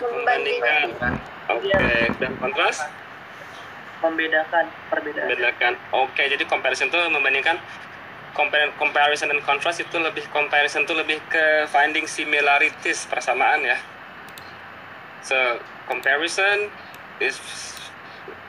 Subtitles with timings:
[0.00, 0.86] membandingkan.
[0.94, 1.14] Membandingkan.
[1.46, 1.72] Oke
[2.18, 2.76] dan kontras?
[4.02, 5.26] Membedakan perbedaan.
[5.30, 5.72] Membedakan.
[5.94, 7.56] Oke jadi comparison itu membandingkan
[8.76, 13.78] comparison dan contrast itu lebih comparison itu lebih ke finding similarities persamaan ya.
[15.24, 15.36] So
[15.88, 16.68] comparison
[17.18, 17.40] is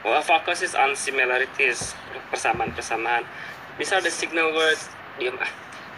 [0.04, 1.96] well, focuses on similarities
[2.28, 3.24] persamaan persamaan
[3.78, 4.90] these are the signal words.
[5.22, 5.52] Diam ah.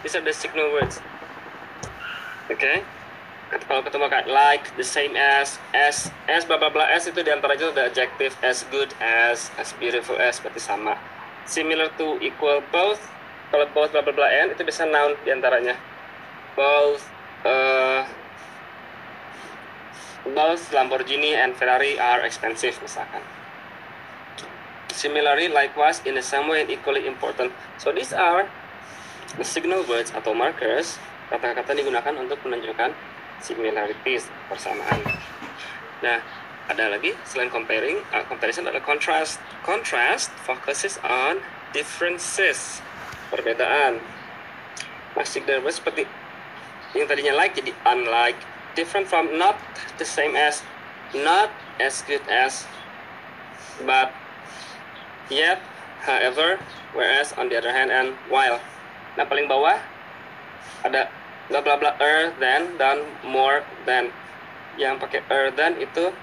[0.04, 1.00] These are the signal words.
[2.52, 2.60] Oke?
[2.60, 2.84] okay?
[3.50, 7.34] Kalau ketemu kayak like the same as as as bla bla bla as itu di
[7.34, 10.94] antaranya ada adjective as good as as beautiful as berarti sama.
[11.50, 13.02] Similar to equal both
[13.50, 15.74] kalau both bla bla bla and itu bisa noun di antaranya
[16.54, 17.02] both
[17.42, 18.06] uh,
[20.30, 23.26] both Lamborghini and Ferrari are expensive misalkan.
[24.94, 27.50] Similarly likewise in the same way and equally important.
[27.82, 28.46] So these are
[29.34, 32.90] the signal words atau markers kata-kata digunakan untuk menunjukkan
[33.40, 35.00] similarities persamaan.
[36.00, 36.20] Nah,
[36.70, 39.42] ada lagi selain comparing, uh, comparison ada contrast.
[39.66, 41.42] Contrast focuses on
[41.74, 42.78] differences,
[43.28, 43.98] perbedaan.
[45.18, 46.06] Masih dari seperti
[46.94, 48.38] yang tadinya like jadi unlike,
[48.78, 49.58] different from not
[49.98, 50.62] the same as,
[51.12, 51.50] not
[51.82, 52.66] as good as,
[53.82, 54.14] but
[55.26, 55.58] yet,
[56.06, 56.58] however,
[56.94, 58.62] whereas on the other hand and while.
[59.18, 59.78] Nah paling bawah
[60.86, 61.10] ada
[61.50, 64.14] bla bla bla er than dan more than.
[64.78, 66.14] Yang pakai er than itu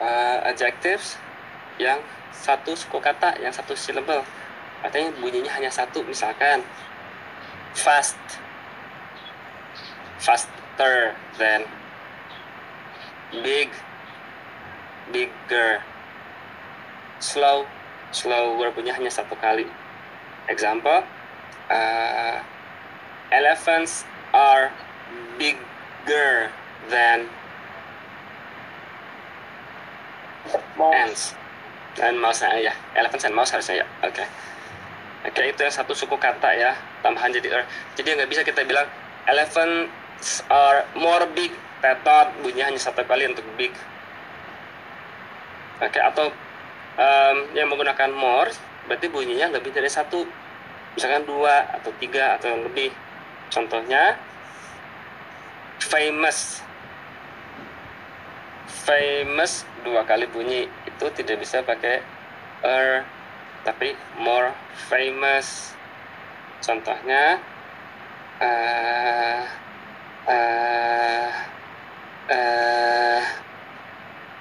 [0.00, 1.18] uh, adjectives
[1.76, 4.24] yang satu suku kata yang satu syllable
[4.80, 6.64] artinya bunyinya hanya satu misalkan
[7.76, 8.16] fast
[10.16, 11.68] faster than
[13.44, 13.68] big
[15.12, 15.84] bigger
[17.20, 17.68] slow
[18.10, 19.68] slower punya hanya satu kali.
[20.48, 21.04] Example
[21.70, 22.36] uh,
[23.30, 24.70] elephants are
[25.38, 26.50] bigger
[26.90, 27.26] than
[30.78, 31.34] ants.
[31.98, 33.86] Dan mouse ya elephants and mouse harusnya ya.
[34.06, 34.22] Oke.
[34.22, 34.26] Okay.
[35.26, 36.72] oke okay, itu yang satu suku kata ya.
[37.02, 37.64] Tambahan jadi er.
[37.98, 38.86] Jadi nggak bisa kita bilang
[39.26, 41.52] elephants are more big.
[41.80, 43.72] Tetot bunyinya hanya satu kali untuk big.
[45.80, 46.28] Oke okay, atau
[47.00, 48.52] um, yang menggunakan more
[48.86, 50.24] berarti bunyinya lebih dari satu.
[50.94, 52.90] Misalkan dua atau tiga atau lebih
[53.50, 54.14] Contohnya
[55.82, 56.62] famous.
[58.86, 62.00] Famous dua kali bunyi itu tidak bisa pakai
[62.62, 63.02] er
[63.66, 64.54] tapi more
[64.88, 65.74] famous.
[66.62, 67.42] Contohnya
[68.38, 69.40] uh,
[70.30, 71.28] uh,
[72.30, 73.22] uh,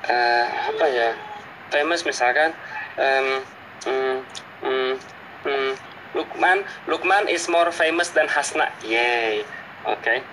[0.06, 1.09] uh, apa ya?
[1.69, 2.53] Famous misalkan
[2.98, 3.30] um,
[3.86, 4.16] um,
[4.66, 4.92] um,
[5.46, 5.69] um,
[6.18, 9.46] Lukman Lukman is more famous than Hasna yay
[9.86, 10.25] oke okay.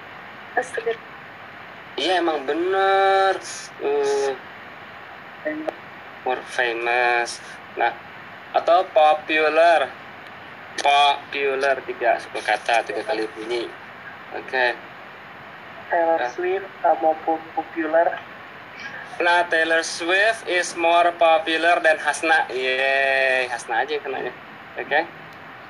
[2.00, 3.36] iya emang bener
[3.84, 4.32] uh,
[6.24, 7.40] more famous
[7.76, 7.92] nah
[8.56, 9.92] atau popular
[10.80, 13.68] popular tiga suku kata tiga kali bunyi
[14.32, 14.72] oke okay.
[15.86, 16.30] Taylor nah.
[16.34, 18.16] Swift maupun popular
[19.16, 22.52] Nah, Taylor Swift is more popular than Hasna.
[22.52, 24.32] Yeay, Hasna aja yang kenanya.
[24.76, 24.84] Oke.
[24.84, 25.02] Okay?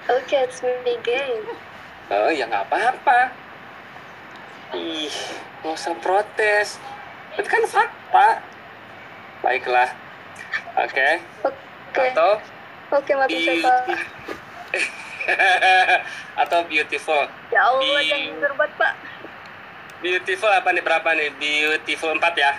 [0.07, 1.43] Oke, okay, it's me again.
[2.15, 3.35] Oh ya nggak apa-apa.
[4.79, 5.11] Ih,
[5.67, 6.79] nggak usah protes.
[7.35, 8.39] Itu kan fakta.
[9.43, 9.91] Baiklah.
[10.79, 10.95] Oke.
[10.95, 11.13] Okay.
[11.43, 11.59] Oke.
[11.91, 12.15] Okay.
[12.15, 12.39] Atau
[12.95, 13.75] Oke, okay, siapa?
[16.47, 17.27] Atau beautiful.
[17.51, 18.07] Ya Allah, Be...
[18.07, 18.95] jangan berbuat, Pak.
[20.07, 21.35] Beautiful apa nih berapa nih?
[21.35, 22.55] Beautiful 4 ya.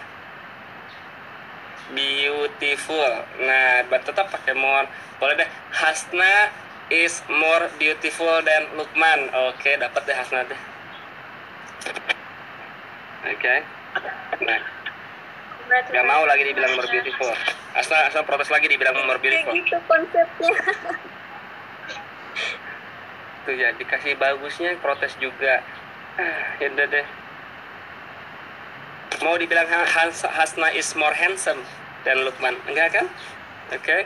[1.96, 3.24] Beautiful.
[3.40, 4.92] Nah, tetap pakai more.
[5.16, 5.50] Boleh deh.
[5.72, 9.28] Hasna is more beautiful than Lukman.
[9.52, 10.62] Oke, okay, dapat deh Hasna deh.
[13.28, 13.36] Oke.
[13.36, 13.60] Okay.
[14.44, 14.62] Nah.
[15.68, 17.28] Gak mau lagi dibilang more beautiful.
[17.76, 19.52] Asal asal protes lagi dibilang more beautiful.
[19.52, 20.56] Kayak gitu konsepnya.
[23.44, 25.60] Tuh ya, dikasih bagusnya protes juga.
[26.16, 27.08] Ah, ya udah deh.
[29.28, 31.60] Mau dibilang Has Hasna is more handsome
[32.08, 32.56] than Lukman.
[32.72, 33.12] Enggak kan?
[33.76, 33.84] Oke.
[33.84, 34.02] Okay.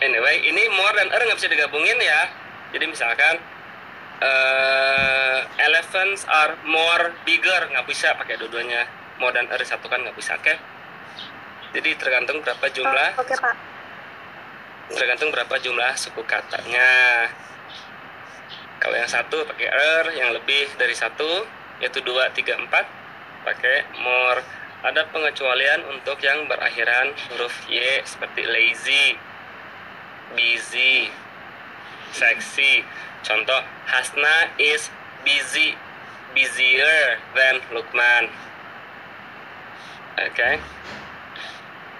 [0.00, 2.20] Anyway ini more dan er nggak bisa digabungin ya.
[2.70, 3.40] Jadi misalkan
[4.22, 8.86] uh, elephants are more bigger nggak bisa pakai dua-duanya.
[9.18, 10.44] More dan er satu kan nggak bisa oke?
[10.44, 10.56] Okay?
[11.70, 13.54] jadi tergantung berapa jumlah oh, oke okay, pak.
[14.90, 16.90] tergantung berapa jumlah suku katanya.
[18.80, 21.46] Kalau yang satu pakai er yang lebih dari satu
[21.78, 22.88] yaitu dua tiga empat
[23.46, 24.42] pakai more.
[24.80, 29.12] Ada pengecualian untuk yang berakhiran huruf y seperti lazy
[30.34, 31.10] busy
[32.10, 32.82] sexy
[33.22, 34.90] contoh Hasna is
[35.26, 35.76] busy
[36.34, 38.30] busier than Lukman.
[40.20, 40.50] Oke.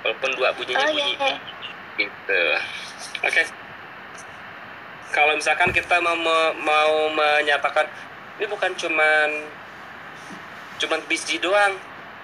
[0.01, 1.33] Walaupun dua bunyinya Oh bunyi iya.
[1.99, 2.43] gitu.
[3.27, 3.43] Oke.
[5.11, 6.15] Kalau misalkan kita mau
[6.55, 7.91] mau menyatakan
[8.39, 9.29] ini bukan cuman
[10.81, 11.77] cuman busy doang,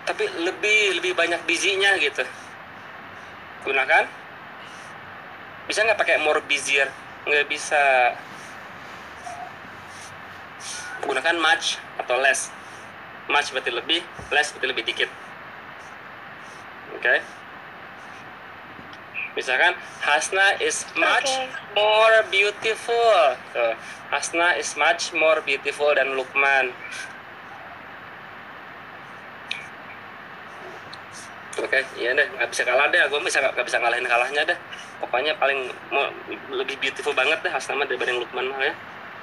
[0.09, 2.25] tapi lebih lebih banyak busynya gitu.
[3.67, 4.07] Gunakan.
[5.67, 6.87] Bisa nggak pakai more busier?
[7.27, 8.15] Nggak bisa.
[11.03, 12.51] Gunakan much atau less.
[13.27, 15.11] Much berarti lebih, less berarti lebih dikit.
[16.95, 17.19] Oke.
[19.37, 21.77] Misalkan Hasna is much Oke.
[21.77, 23.37] more beautiful.
[23.53, 23.75] Tuh.
[24.09, 26.73] Hasna is much more beautiful than Lukman.
[31.57, 33.01] Oke, iya deh, nggak bisa kalah deh.
[33.09, 34.59] Gue bisa nggak bisa ngalahin kalahnya deh.
[35.01, 36.09] Pokoknya paling mau
[36.53, 38.75] lebih beautiful banget deh Hasna mah daripada yang Lukman mah ya.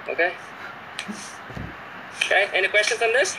[0.09, 0.27] Oke.
[2.23, 3.37] Oke, any questions on this?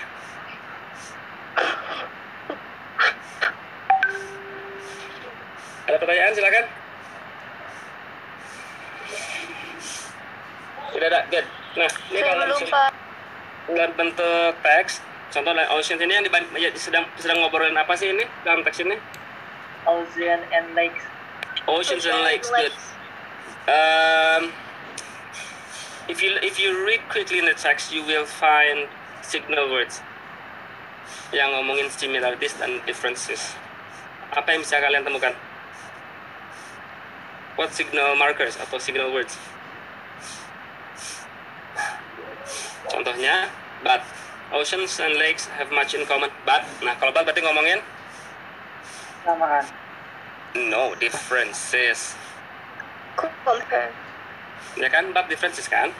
[5.85, 6.65] Ada pertanyaan silakan.
[10.95, 11.47] Sudah ada, good.
[11.75, 12.91] Nah, ini Saya kalau Pak.
[13.75, 15.03] dalam bentuk teks,
[15.35, 18.87] contoh like ocean ini yang diban- ya, sedang sedang ngobrolin apa sih ini dalam teks
[18.87, 18.95] ini?
[19.85, 21.03] Ocean and lakes.
[21.67, 22.73] Oceans and lakes, good.
[23.67, 24.55] Um,
[26.07, 28.87] if you if you read quickly in the text, you will find
[29.27, 29.99] signal words
[31.35, 33.59] yang ngomongin similarities dan differences.
[34.31, 35.35] Apa yang bisa kalian temukan?
[37.59, 39.35] What signal markers atau signal words?
[42.87, 43.51] Contohnya,
[43.83, 44.05] but
[44.55, 46.31] oceans and lakes have much in common.
[46.47, 47.83] But, nah kalau but berarti ngomongin
[49.27, 49.65] Samaan.
[50.71, 52.15] no differences.
[53.19, 53.91] Compare.
[54.79, 55.91] Ya kan, but differences kan?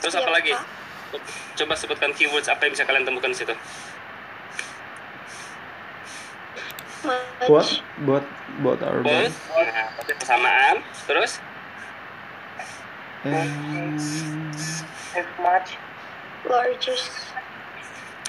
[0.00, 0.52] Terus Iya, apa lagi?
[0.54, 1.22] Pak.
[1.58, 3.54] Coba sebutkan keywords apa yang bisa kalian temukan di situ.
[7.48, 7.66] What?
[8.04, 8.28] Both
[8.60, 10.84] both are Both, nah, berarti persamaan.
[11.08, 11.40] Terus,
[13.24, 14.00] And
[15.12, 15.76] Have much.
[16.48, 17.34] Largest.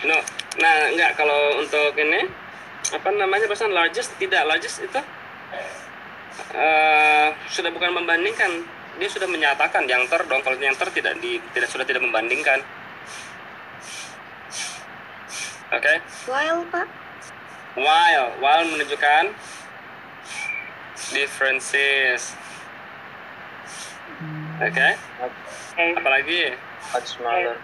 [0.04, 0.18] no.
[0.60, 1.16] Nah, enggak.
[1.16, 2.28] Kalau untuk ini
[2.92, 3.72] apa namanya pesan?
[3.72, 4.18] Largest?
[4.20, 4.44] Tidak.
[4.44, 5.00] Largest itu
[6.56, 8.68] eh, sudah bukan membandingkan.
[9.00, 12.60] Dia sudah menyatakan yang ter dong kalau yang ter tidak di tidak sudah tidak membandingkan.
[15.72, 16.04] Oke?
[16.28, 16.88] While Pak.
[17.80, 18.36] while.
[18.44, 19.32] While menunjukkan
[21.16, 22.36] differences.
[24.60, 24.90] Oke?
[25.00, 25.36] Have.
[25.98, 26.60] apalagi?
[26.92, 27.56] Much smaller.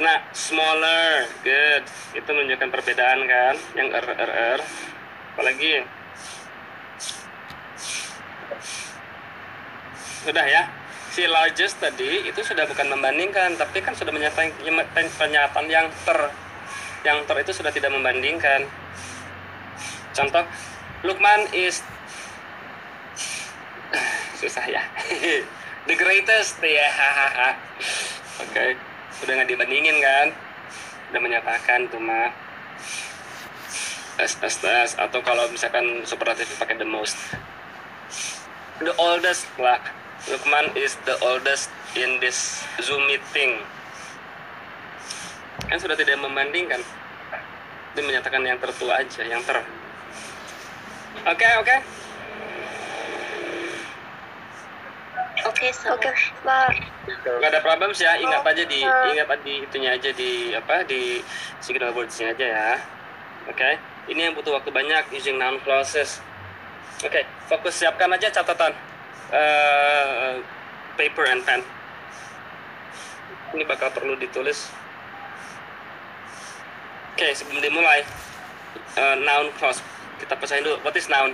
[0.00, 1.28] Nah smaller.
[1.44, 1.84] Good.
[2.16, 3.54] Itu menunjukkan perbedaan kan?
[3.76, 4.60] Yang er er er
[5.36, 5.84] apalagi?
[10.24, 10.62] Sudah ya.
[11.12, 14.48] Si largest tadi itu sudah bukan membandingkan tapi kan sudah menyatakan
[15.20, 16.20] pernyataan yang ter.
[17.04, 18.64] Yang ter itu sudah tidak membandingkan.
[20.16, 20.44] Contoh
[21.04, 21.84] Lukman is
[24.40, 24.82] susah ya.
[25.90, 26.62] The greatest.
[26.64, 27.50] Ya hahaha.
[28.48, 28.91] Oke
[29.22, 30.26] udah nggak dibandingin kan?
[31.14, 32.34] Udah menyatakan tuh mah
[34.18, 34.88] tes tes tes.
[34.98, 37.16] Atau kalau misalkan superlatif pakai the most.
[38.82, 39.78] The oldest lah.
[40.30, 43.62] Lukman is the oldest in this Zoom meeting.
[45.66, 46.82] Kan sudah tidak membandingkan.
[47.92, 49.62] Dia menyatakan yang tertua aja yang ter.
[51.22, 52.01] Oke oke
[55.42, 56.10] Oke, Oke,
[56.46, 56.70] Pak.
[57.18, 61.18] nggak ada problem sih ya ingat aja di ingat di itunya aja di apa di
[61.58, 62.70] signal wordsnya aja ya.
[63.50, 63.74] Oke?
[64.06, 66.22] Ini yang butuh waktu banyak using noun clauses.
[67.02, 68.70] Oke fokus siapkan aja catatan
[69.32, 70.32] Eh,
[71.00, 71.64] paper and pen.
[73.56, 74.68] Ini bakal perlu ditulis.
[77.16, 78.04] Oke sebelum dimulai
[79.00, 79.80] eh, noun clause.
[80.20, 80.76] Kita pecahin dulu.
[80.84, 81.32] What is noun?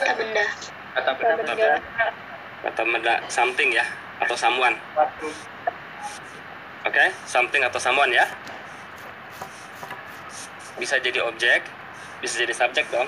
[0.00, 0.44] Kata benda.
[0.96, 1.76] Kata benda benda.
[2.64, 3.84] atau benda something ya
[4.24, 4.72] atau someone.
[6.88, 8.24] Oke, something atau someone ya.
[10.80, 11.68] Bisa jadi objek,
[12.24, 13.04] bisa jadi subjek dong.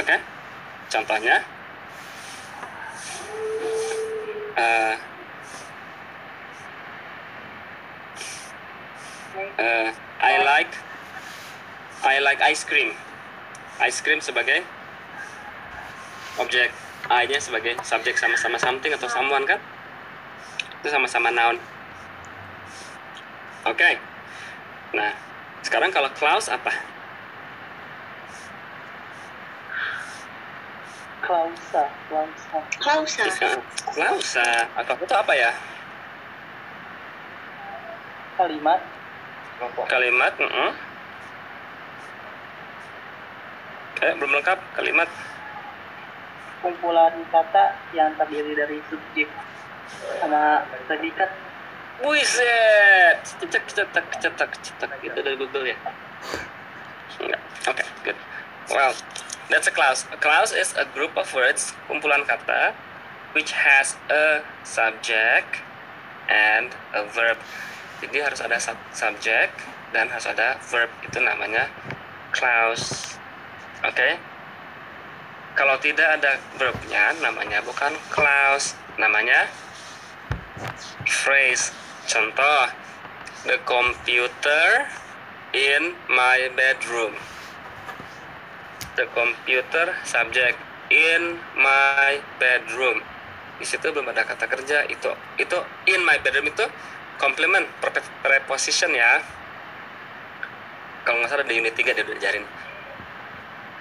[0.00, 0.16] Oke,
[0.88, 1.44] contohnya.
[4.52, 4.94] eh,
[9.60, 9.88] eh,
[10.20, 10.72] I like
[12.00, 12.96] I like ice cream.
[13.80, 14.64] Ice cream sebagai
[16.40, 16.72] objek,
[17.10, 19.60] I-nya sebagai subjek sama-sama something atau someone kan?
[20.82, 21.54] itu sama-sama noun.
[23.70, 23.94] Oke.
[24.98, 25.14] Nah,
[25.62, 26.74] sekarang kalau clause apa?
[31.22, 31.86] Klausa.
[32.10, 32.58] Klausa.
[32.82, 33.22] Klausa.
[34.18, 34.66] Usah.
[34.74, 35.54] Atau itu apa ya?
[38.34, 38.82] Kalimat.
[39.86, 40.34] Kalimat.
[40.34, 40.70] mm-mm.
[44.02, 45.06] Eh, belum lengkap kalimat.
[46.62, 49.26] Kumpulan kata yang terdiri dari subjek
[50.22, 51.28] sama predikat.
[52.02, 55.76] Buset, cetak cetak cetak cetak itu dari Google ya?
[57.18, 57.42] Enggak.
[57.70, 58.18] Oke, good.
[58.70, 58.94] Well,
[59.50, 60.06] that's a clause.
[60.10, 62.74] A clause is a group of words, kumpulan kata,
[63.34, 65.62] which has a subject
[66.30, 67.38] and a verb.
[68.02, 69.54] Jadi harus ada sub- subject
[69.94, 70.90] dan harus ada verb.
[71.06, 71.70] Itu namanya
[72.34, 73.14] clause.
[73.86, 74.18] Oke?
[75.52, 79.52] Kalau tidak ada verbnya, namanya bukan clause, namanya
[81.04, 81.76] phrase.
[82.08, 82.72] Contoh,
[83.44, 84.88] the computer
[85.52, 87.12] in my bedroom.
[88.96, 90.56] The computer subject
[90.88, 93.04] in my bedroom.
[93.60, 95.12] Di situ belum ada kata kerja itu.
[95.36, 96.64] Itu in my bedroom itu
[97.20, 99.20] complement pre- preposition ya.
[101.04, 102.44] Kalau nggak salah di unit 3 dia udah ajarin.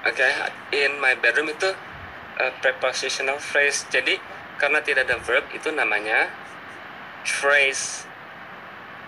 [0.02, 0.26] Oke,
[0.74, 1.70] in my bedroom itu
[2.42, 3.86] uh, prepositional phrase.
[3.94, 4.18] Jadi
[4.58, 6.26] karena tidak ada verb itu namanya
[7.22, 8.10] phrase.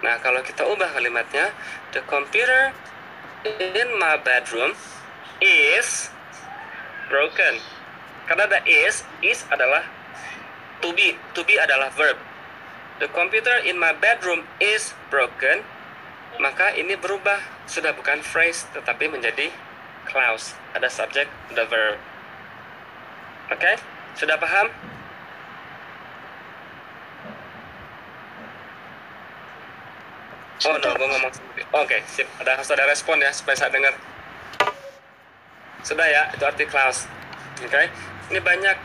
[0.06, 1.50] Nah, kalau kita ubah kalimatnya,
[1.98, 2.78] the computer
[3.74, 4.78] in my bedroom
[5.42, 6.14] is
[7.10, 7.58] broken.
[8.30, 9.90] Karena ada is, is adalah
[10.86, 12.22] to be, to be adalah verb.
[13.02, 15.66] The computer in my bedroom is broken.
[16.38, 19.50] Maka ini berubah, sudah bukan phrase tetapi menjadi
[20.08, 20.56] clause.
[20.74, 21.98] Ada subject, ada verb.
[23.52, 23.72] Oke,
[24.18, 24.68] sudah paham?
[30.64, 31.64] Oh no, gue ngomong sendiri.
[31.76, 32.24] Oke, sip.
[32.40, 33.92] Ada harus ada respon ya supaya saya dengar.
[35.84, 37.04] Sudah ya, itu arti clause.
[37.60, 37.92] Oke,
[38.32, 38.78] ini banyak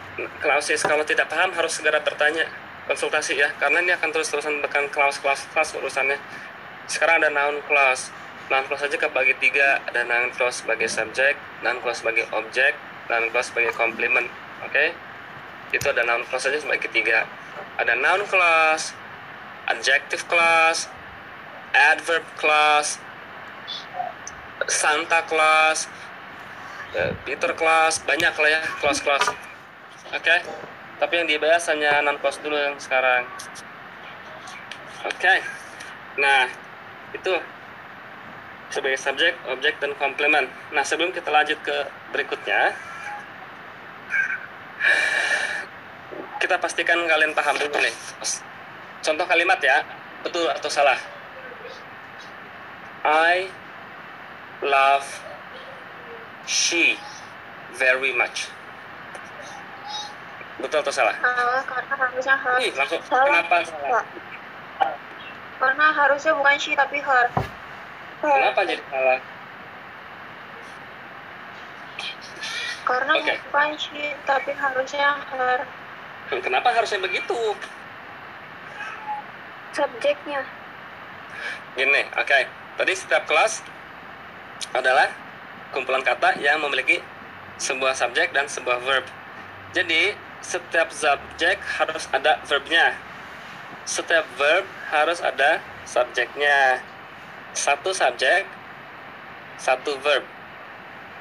[0.42, 0.82] clauses.
[0.82, 2.50] Kalau tidak paham harus segera bertanya,
[2.90, 6.18] konsultasi ya, karena ini akan terus-terusan tekan clause, clause urusannya.
[6.90, 8.10] Sekarang ada noun clause.
[8.48, 9.84] Noun clause aja kebagi tiga.
[9.84, 12.72] Ada noun clause sebagai subjek, noun clause sebagai objek,
[13.12, 14.28] noun clause sebagai complement.
[14.64, 14.96] Oke,
[15.76, 17.28] itu ada noun clause aja sebagai tiga.
[17.76, 18.96] Ada noun clause,
[19.68, 20.88] adjective clause,
[21.76, 22.96] adverb clause,
[24.66, 25.86] Santa Claus,
[26.96, 29.30] eh, Peter Claus, banyak lah ya clause-clause.
[30.12, 30.36] Oke,
[30.98, 33.28] tapi yang dibahas hanya non dulu yang sekarang.
[35.06, 35.34] Oke,
[36.18, 36.50] nah
[37.14, 37.32] itu
[38.68, 40.48] sebagai subjek, objek, dan komplement.
[40.72, 41.76] Nah sebelum kita lanjut ke
[42.12, 42.76] berikutnya,
[46.38, 47.94] kita pastikan kalian paham dulu nih.
[49.02, 49.82] Contoh kalimat ya,
[50.22, 50.98] betul atau salah?
[53.06, 53.48] I
[54.60, 55.06] love
[56.44, 57.00] she
[57.78, 58.50] very much.
[60.58, 61.14] Betul atau salah?
[61.22, 62.56] Salah karena harusnya her.
[62.58, 63.26] Ih, langsung Salah.
[63.30, 64.04] kenapa salah?
[65.58, 67.26] Karena harusnya bukan she tapi her.
[68.18, 69.20] Kenapa jadi salah?
[72.88, 73.32] Karena Oke.
[73.52, 75.60] bukan she tapi harusnya her.
[76.40, 77.36] Kenapa harusnya begitu?
[79.76, 80.42] Subjeknya.
[81.76, 82.38] Gini, oke.
[82.80, 83.62] Tadi setiap kelas
[84.74, 85.12] adalah
[85.70, 86.98] kumpulan kata yang memiliki
[87.60, 89.06] sebuah subjek dan sebuah verb.
[89.76, 92.96] Jadi, setiap subjek harus ada verbnya.
[93.84, 96.80] Setiap verb harus ada subjeknya.
[97.58, 98.46] Satu subjek,
[99.58, 100.22] satu verb.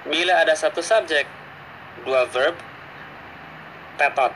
[0.05, 1.25] Bila ada satu subjek,
[2.05, 2.53] dua verb,
[3.97, 4.29] tetot.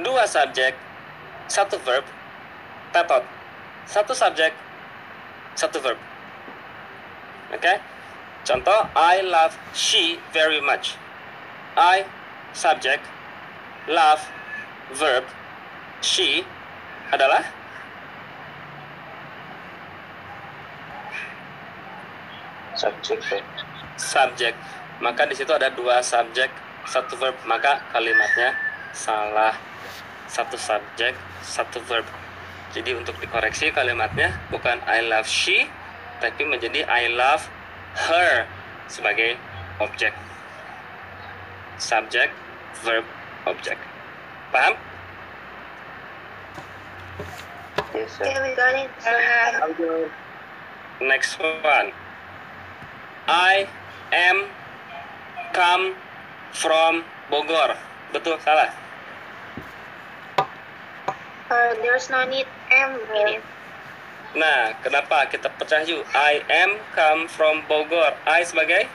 [0.00, 0.72] Dua subjek,
[1.44, 2.08] satu verb,
[2.96, 3.20] tetot.
[3.84, 4.56] Satu subjek,
[5.60, 6.00] satu verb.
[7.52, 7.76] Oke?
[8.48, 10.96] Contoh, I love she very much.
[11.76, 12.08] I,
[12.56, 13.04] subject,
[13.92, 14.24] love,
[14.96, 15.28] verb,
[16.00, 16.48] she
[17.12, 17.44] adalah
[22.74, 23.40] subjek ya.
[23.96, 24.54] subjek.
[25.02, 26.50] Maka di situ ada dua subjek,
[26.86, 27.34] satu verb.
[27.46, 28.54] Maka kalimatnya
[28.94, 29.54] salah.
[30.30, 32.06] Satu subjek, satu verb.
[32.74, 35.70] Jadi untuk dikoreksi kalimatnya bukan I love she,
[36.18, 37.46] tapi menjadi I love
[38.10, 38.50] her
[38.90, 39.38] sebagai
[39.78, 40.10] objek.
[41.78, 42.30] Subjek,
[42.82, 43.06] verb,
[43.46, 43.78] objek.
[44.50, 44.74] Paham?
[47.94, 48.26] Yes, sir.
[48.26, 48.90] Okay, we got it.
[51.02, 51.94] Next one.
[53.26, 53.66] I
[54.12, 54.44] am
[55.52, 55.94] come
[56.52, 57.76] from Bogor.
[58.12, 58.68] Betul, salah.
[61.48, 63.42] Uh, there's no need M in it.
[64.34, 66.02] Nah, kenapa kita pecah yuk?
[66.12, 68.12] I am come from Bogor.
[68.26, 68.90] I sebagai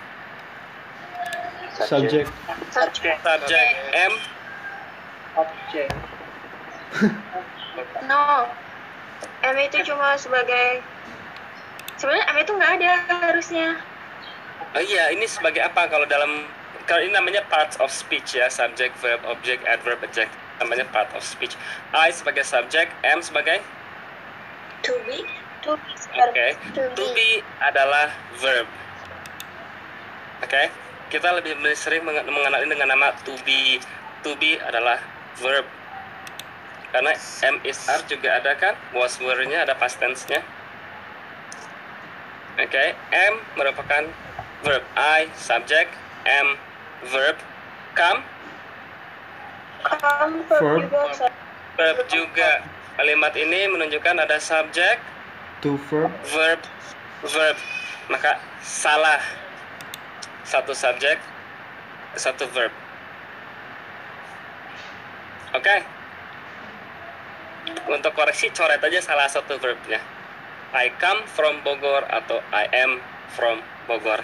[1.80, 2.28] Subject.
[2.76, 3.18] Subject.
[3.24, 4.14] subject M
[5.40, 5.96] Object.
[8.04, 8.52] No.
[9.40, 10.84] M itu cuma sebagai
[11.96, 12.92] sebenarnya M itu nggak ada
[13.32, 13.80] harusnya.
[14.76, 16.46] Oh iya, ini sebagai apa kalau dalam
[16.86, 20.34] kalau ini namanya parts of speech ya, subject, verb, object, adverb, adjective.
[20.60, 21.56] Namanya part of speech.
[21.96, 23.64] I sebagai subject, M sebagai
[24.84, 25.28] To be.
[25.68, 25.92] To be.
[26.24, 26.48] Oke.
[26.76, 28.68] To be adalah verb.
[30.40, 30.72] Oke.
[31.12, 33.82] Kita lebih sering menge- mengenal ini dengan nama to be.
[34.24, 35.04] To be adalah
[35.40, 35.68] verb.
[36.90, 37.14] Karena
[37.46, 38.74] M is are juga ada kan?
[38.96, 40.42] Was were-nya ada past tense-nya.
[42.60, 44.04] Oke, M merupakan
[44.62, 44.84] verb.
[44.96, 45.92] I subject,
[46.26, 46.58] M
[47.10, 47.38] verb,
[47.96, 48.22] come
[49.80, 50.84] Come Verb.
[50.92, 51.32] juga.
[51.80, 52.52] verb juga.
[53.00, 55.00] Kalimat ini menunjukkan ada subject,
[55.64, 56.12] Two verb.
[56.36, 56.60] verb,
[57.24, 57.56] verb.
[58.12, 59.24] Maka salah.
[60.44, 61.16] Satu subjek,
[62.18, 62.74] satu verb.
[65.56, 65.76] Oke.
[67.88, 70.02] Untuk koreksi coret aja salah satu verbnya.
[70.74, 72.98] I come from Bogor atau I am
[73.34, 74.22] from Bogor.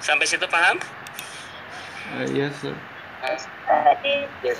[0.00, 0.78] Sampai situ paham?
[2.14, 2.74] Uh, yes, sir.
[3.26, 3.42] Yes,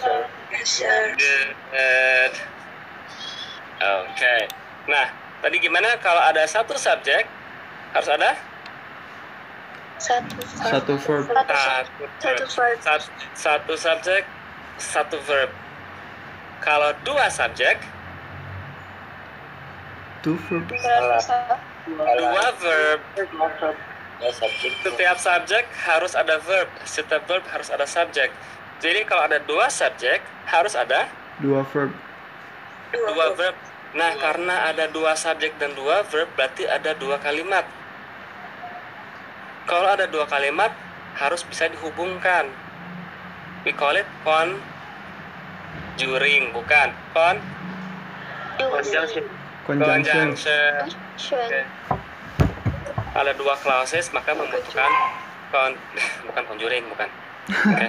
[0.03, 0.19] sir.
[0.51, 1.03] Yes, sir.
[1.15, 2.35] Good.
[3.79, 4.37] Oke.
[4.91, 5.07] Nah,
[5.45, 7.29] tadi gimana kalau ada satu subjek
[7.95, 8.35] harus ada
[9.97, 10.37] Satu.
[10.61, 11.25] Satu verb.
[11.25, 11.55] Satu.
[11.57, 12.49] satu Satu verb.
[12.53, 12.79] verb.
[12.85, 14.23] Sat- satu subjek,
[14.77, 15.49] satu verb.
[16.61, 17.81] Kalau dua subjek,
[20.21, 20.67] Two verb.
[21.87, 22.99] Dua verb.
[23.15, 23.79] Dua verb.
[24.17, 24.81] Subject.
[24.81, 26.65] Setiap subjek harus ada verb.
[26.89, 28.31] Setiap verb harus ada subjek.
[28.81, 31.07] Jadi kalau ada dua subjek, harus ada
[31.39, 31.93] Dua verb.
[32.93, 33.55] dua verb.
[33.93, 37.65] Nah, karena ada dua subjek dan dua verb, berarti ada dua kalimat.
[39.69, 40.73] Kalau ada dua kalimat,
[41.17, 42.49] harus bisa dihubungkan.
[43.65, 44.57] We call it conjuring,
[46.57, 47.41] bukan con
[48.57, 49.36] Conjunction.
[49.67, 50.31] Conjunction.
[53.19, 54.93] Ada dua clauses, maka membutuhkan
[55.51, 55.75] con
[56.31, 57.11] bukan conjuring, bukan.
[57.51, 57.87] Oke.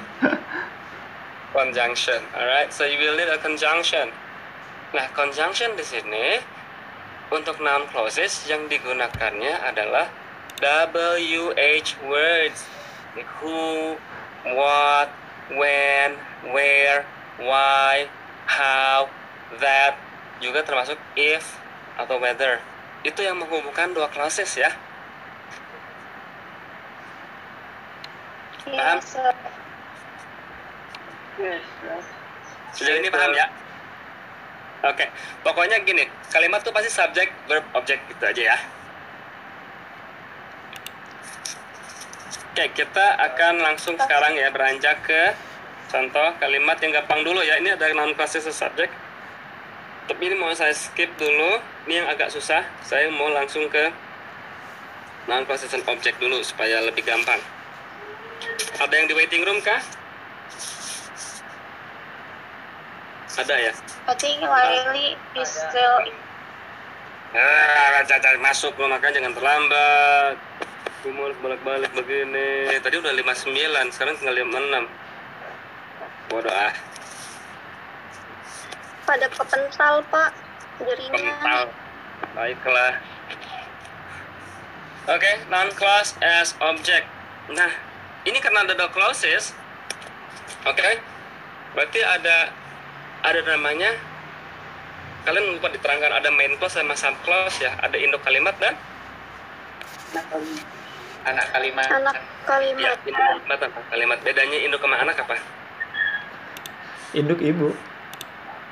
[1.57, 2.21] conjunction.
[2.33, 4.09] Alright, so you will need a conjunction.
[4.97, 6.41] Nah, conjunction di sini
[7.29, 10.09] untuk noun clauses yang digunakannya adalah
[10.57, 12.65] WH words.
[13.41, 13.97] Who,
[14.49, 15.09] what,
[15.53, 16.17] when,
[16.49, 17.05] where,
[17.37, 18.09] why,
[18.49, 19.09] how,
[19.61, 19.97] that,
[20.37, 21.57] juga termasuk if
[21.97, 22.61] atau whether.
[23.01, 24.69] Itu yang menghubungkan dua clauses ya.
[28.67, 28.99] Paham?
[28.99, 29.33] Yes, sir.
[31.39, 31.97] Yes, sir.
[32.77, 33.47] Sudah ini paham ya?
[34.85, 35.09] Oke,
[35.41, 38.57] pokoknya gini, kalimat tuh pasti subject, verb, object gitu aja ya.
[42.53, 45.33] Oke, kita akan langsung sekarang ya beranjak ke
[45.89, 47.57] contoh kalimat yang gampang dulu ya.
[47.57, 49.06] Ini ada noun clauses subject.
[50.07, 51.59] Tapi ini mau saya skip dulu.
[51.87, 52.63] Ini yang agak susah.
[52.87, 53.91] Saya mau langsung ke
[55.27, 57.39] clauses and object dulu supaya lebih gampang.
[58.79, 59.83] Ada yang di waiting room kah?
[63.37, 63.73] Ada ya?
[64.09, 65.97] I think Lily is still
[67.37, 68.01] Ah,
[68.39, 70.35] masuk lo makanya jangan terlambat.
[71.05, 72.71] Umur balik-balik begini.
[72.79, 74.87] Tadi udah 59, sekarang tinggal 56.
[76.31, 76.73] Bodoh ah,
[79.07, 80.31] pada kepental, Pak.
[80.77, 81.15] Jadinya.
[81.15, 81.63] kental.
[82.35, 82.93] Baiklah.
[85.07, 87.07] Oke, noun clause as object.
[87.47, 87.71] Nah,
[88.27, 89.55] ini karena ada dua clauses.
[90.67, 90.99] Oke.
[91.71, 92.51] Berarti ada
[93.23, 93.95] ada namanya
[95.23, 98.75] kalian lupa diterangkan ada main clause sama sub clause ya ada induk kalimat dan
[100.07, 100.23] Nah,
[101.27, 102.95] anak kalimat Anak Ya, kalimat.
[103.03, 104.17] induk kalimat apa kalimat.
[104.23, 105.35] Bedanya induk sama anak apa?
[107.11, 107.75] Induk ibu.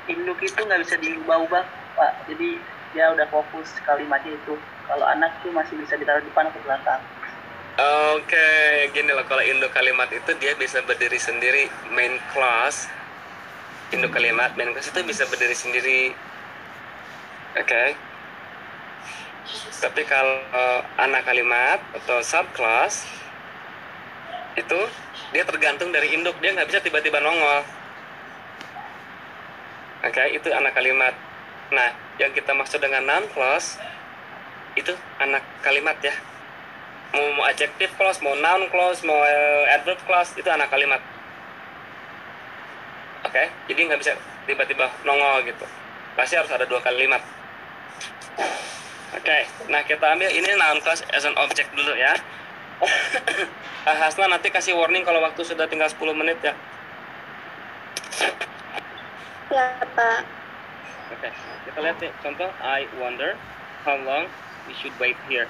[0.06, 1.64] Induk itu nggak bisa diubah-ubah,
[1.98, 2.12] Pak.
[2.30, 2.58] Jadi
[2.94, 4.54] dia udah fokus kalimatnya itu.
[4.86, 7.02] Kalau anak tuh masih bisa ditaruh depan atau belakang.
[8.16, 8.48] Oke,
[8.96, 11.68] gini loh kalau induk kalimat itu dia bisa berdiri sendiri.
[11.92, 12.88] Main clause
[13.94, 16.00] induk kalimat main clause itu bisa berdiri sendiri.
[17.58, 17.94] Oke.
[19.76, 20.40] Tapi kalau
[20.98, 23.04] anak kalimat atau subclass
[24.56, 24.78] itu
[25.36, 27.60] dia tergantung dari induk, dia nggak bisa tiba-tiba nongol.
[30.06, 31.14] Oke, itu anak kalimat.
[31.74, 31.90] Nah,
[32.22, 33.76] yang kita maksud dengan noun clause
[34.78, 36.14] itu anak kalimat ya
[37.16, 41.00] mau, mau adjective clause, mau noun clause, mau eh, adverb clause itu anak kalimat.
[43.26, 43.42] Oke,
[43.72, 44.12] jadi nggak bisa
[44.44, 45.66] tiba-tiba nongol gitu.
[46.14, 47.20] Pasti harus ada dua kalimat.
[49.16, 49.38] Oke,
[49.72, 52.14] nah kita ambil ini noun clause as an object dulu ya.
[53.86, 56.52] Hasna nanti kasih warning kalau waktu sudah tinggal 10 menit ya.
[59.46, 60.20] Ya, Pak.
[61.14, 61.30] Oke,
[61.70, 63.38] kita lihat nih contoh I wonder
[63.86, 64.26] how long
[64.66, 65.46] we should wait here.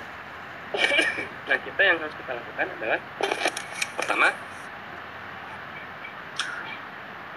[1.49, 3.01] nah, kita yang harus kita lakukan adalah
[3.97, 4.29] pertama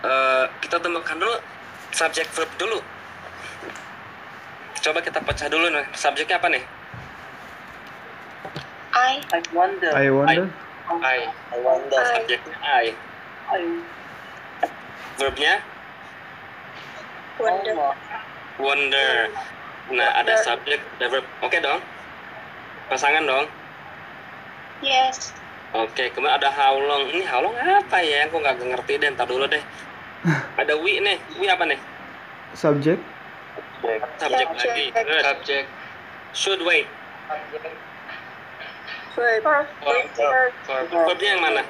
[0.03, 1.35] eh, kita temukan dulu
[1.95, 2.83] subjek verb dulu.
[4.83, 5.87] Coba kita pecah dulu nih.
[5.95, 6.63] Subjeknya apa nih?
[8.91, 9.23] I.
[9.31, 9.91] I wonder.
[9.95, 10.51] I wonder.
[10.91, 11.19] I.
[11.55, 11.99] I wonder.
[12.03, 12.19] I.
[12.19, 12.85] Subjeknya I.
[13.47, 13.63] I
[15.15, 15.63] Verbnya
[17.39, 17.75] Wonder.
[18.59, 19.11] Wonder.
[19.89, 20.43] Nah, ada Wonder.
[20.43, 21.25] subjek, ada verb.
[21.41, 21.79] Oke dong.
[22.91, 23.45] Pasangan dong.
[24.83, 25.31] Yes.
[25.71, 27.07] Oke, kemudian ada how long.
[27.13, 28.25] Ini how long apa ya?
[28.27, 29.09] Aku nggak ngerti deh.
[29.13, 29.61] Ntar dulu deh.
[30.59, 31.15] Ada we nih.
[31.39, 31.79] We apa nih?
[32.57, 32.99] Subject.
[33.79, 34.03] Subject.
[34.19, 34.67] Subjek Subject.
[34.67, 34.85] lagi.
[34.91, 35.23] Good.
[35.23, 35.65] Subjek.
[36.33, 36.87] Should wait.
[39.15, 39.43] Verb.
[39.45, 39.65] Verb.
[40.67, 40.87] Verb.
[40.91, 41.61] Verbnya yang mana?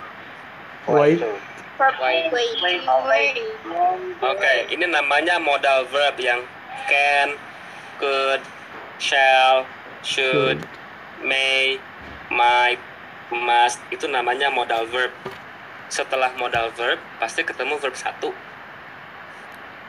[0.89, 1.19] Wait.
[4.19, 6.43] Oke, ini namanya modal verb yang
[6.91, 7.39] can,
[7.95, 8.43] could,
[8.99, 9.63] shall,
[10.03, 10.59] should,
[11.23, 11.79] may,
[12.27, 12.83] might,
[13.31, 13.79] must.
[13.95, 15.15] Itu namanya modal verb.
[15.87, 18.35] Setelah modal verb, pasti ketemu verb satu.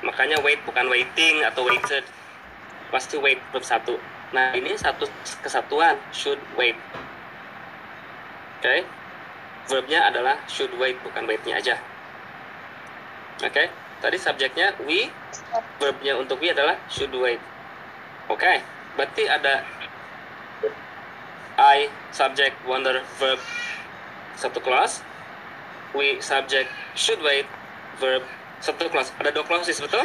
[0.07, 2.07] Makanya wait bukan waiting atau waited.
[2.95, 3.99] Pasti wait verb satu.
[4.31, 5.11] Nah, ini satu
[5.43, 6.79] kesatuan, should wait.
[8.63, 9.00] Oke.
[9.69, 11.77] Verbnya adalah should wait, bukan wait-nya aja.
[13.45, 13.69] Oke.
[14.01, 15.13] Tadi subjeknya we,
[15.77, 17.41] verbnya untuk we adalah should wait.
[18.33, 18.65] Oke.
[18.97, 19.65] Berarti ada
[21.61, 23.41] I subject wonder verb
[24.41, 25.05] satu kelas.
[25.93, 27.45] We subject should wait
[28.01, 28.25] verb
[28.65, 29.13] satu kelas.
[29.21, 30.01] Ada dua clauses betul?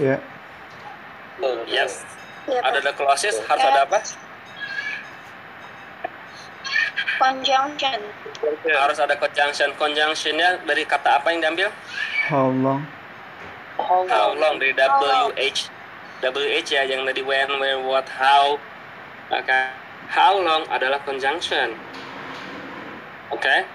[0.00, 0.16] Ya.
[1.68, 2.04] Yes.
[2.48, 4.00] Ya, Ada dua clauses harus ada apa?
[7.18, 7.98] Conjunction.
[8.70, 9.70] Harus ada conjunction.
[9.78, 11.68] Conjunctionnya dari kata apa yang diambil?
[12.30, 12.82] How long?
[13.78, 14.38] How How long?
[14.38, 15.70] long dari WH.
[16.22, 18.56] WH ya yang dari when, where, what, how.
[19.28, 19.74] Maka
[20.08, 21.74] how long adalah conjunction.
[23.34, 23.66] Oke.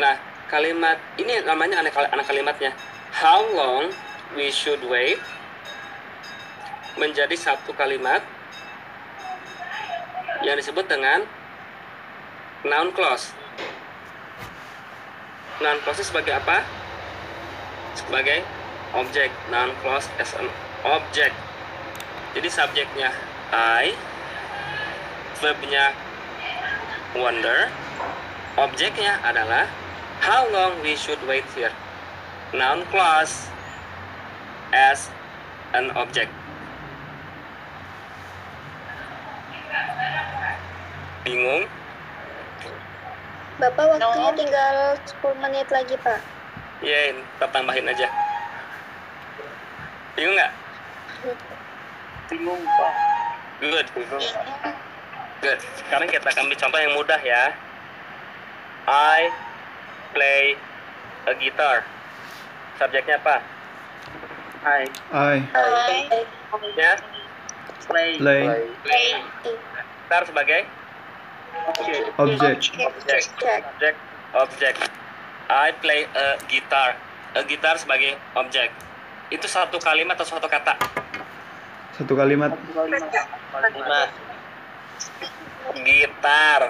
[0.00, 0.16] Nah,
[0.48, 2.72] kalimat ini namanya anak, anak kalimatnya.
[3.12, 3.92] How long
[4.36, 5.18] we should wait
[6.98, 8.22] menjadi satu kalimat
[10.42, 11.26] yang disebut dengan
[12.66, 13.30] noun clause.
[15.62, 16.66] Noun clause sebagai apa?
[17.94, 18.42] Sebagai
[18.94, 19.30] objek.
[19.50, 20.50] Noun clause as an
[20.82, 21.34] object.
[22.34, 23.10] Jadi subjeknya
[23.50, 23.94] I,
[25.38, 25.94] verbnya
[27.16, 27.70] wonder,
[28.58, 29.66] objeknya adalah
[30.20, 31.72] how long we should wait here.
[32.50, 33.46] Noun clause
[34.74, 35.10] as
[35.72, 36.30] an object.
[41.22, 41.68] Bingung?
[43.58, 44.38] Bapak waktunya No.
[44.38, 46.20] tinggal 10 menit lagi, Pak.
[46.78, 48.06] Ya, kita tambahin aja.
[50.14, 50.52] Bingung nggak?
[52.30, 52.92] Bingung, Pak.
[53.58, 53.86] Good.
[55.42, 55.58] Good.
[55.74, 57.50] Sekarang kita akan ambil contoh yang mudah ya.
[58.86, 59.30] I
[60.14, 60.54] play
[61.26, 61.82] a guitar.
[62.78, 63.42] Subjeknya apa?
[64.62, 66.22] I I I.
[66.78, 66.94] Ya,
[67.90, 68.18] play.
[68.18, 68.42] play
[68.86, 69.08] Play.
[69.42, 70.62] gitar sebagai
[71.78, 72.00] Okay.
[72.18, 72.72] object.
[72.78, 73.22] objek.
[73.38, 73.94] Objek.
[74.34, 74.74] Objek.
[75.48, 76.96] I play a guitar.
[77.36, 78.72] A guitar sebagai objek.
[79.28, 80.76] Itu satu kalimat atau satu kata?
[81.96, 82.52] Satu kalimat.
[82.88, 84.02] Lima.
[85.84, 86.62] Gitar.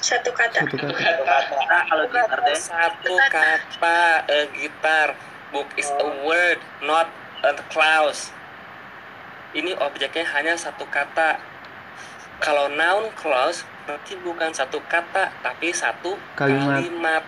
[0.00, 0.64] Satu kata.
[0.64, 1.36] Satu kata.
[1.66, 2.56] Nah, kalau gitar deh.
[2.56, 4.24] Satu kata.
[4.28, 5.16] A guitar.
[5.54, 7.08] Book is a word, not
[7.46, 8.34] a clause.
[9.54, 11.38] Ini objeknya hanya satu kata.
[12.36, 16.82] Kalau noun clause berarti bukan satu kata, tapi satu Kalimat.
[16.82, 17.24] kalimat.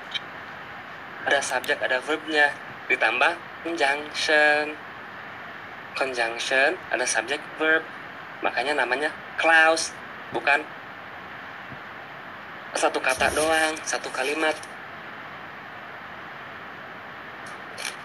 [1.25, 2.53] Ada subjek, ada verbnya,
[2.89, 3.33] ditambah
[3.65, 4.77] conjunction.
[5.97, 7.83] Conjunction ada subjek verb,
[8.39, 9.91] makanya namanya clause,
[10.31, 10.63] bukan
[12.79, 14.55] satu kata doang, satu kalimat.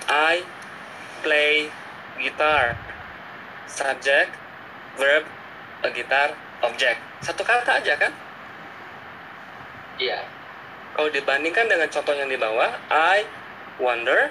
[0.09, 0.41] I
[1.21, 1.69] play
[2.17, 2.75] guitar.
[3.69, 4.29] Subject,
[4.97, 5.25] verb,
[5.81, 6.33] a guitar,
[6.63, 6.99] object.
[7.21, 8.11] Satu kata aja kan?
[9.99, 10.23] Iya.
[10.93, 13.25] Kalau dibandingkan dengan contoh yang di bawah, I
[13.81, 14.29] wonder,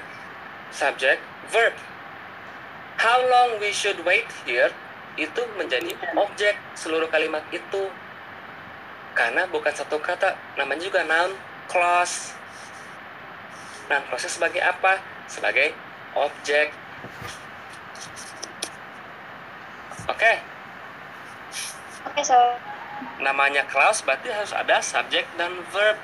[0.71, 1.75] subject, verb.
[2.99, 4.71] How long we should wait here
[5.21, 7.90] itu menjadi objek seluruh kalimat itu.
[9.12, 11.37] Karena bukan satu kata, namanya juga noun
[11.68, 12.33] clause.
[13.92, 15.03] Noun clause sebagai apa?
[15.29, 15.77] Sebagai
[16.16, 16.73] objek.
[20.09, 20.33] Oke,
[22.11, 22.38] Okay, so.
[23.23, 25.99] Namanya clause berarti harus ada subjek dan verb.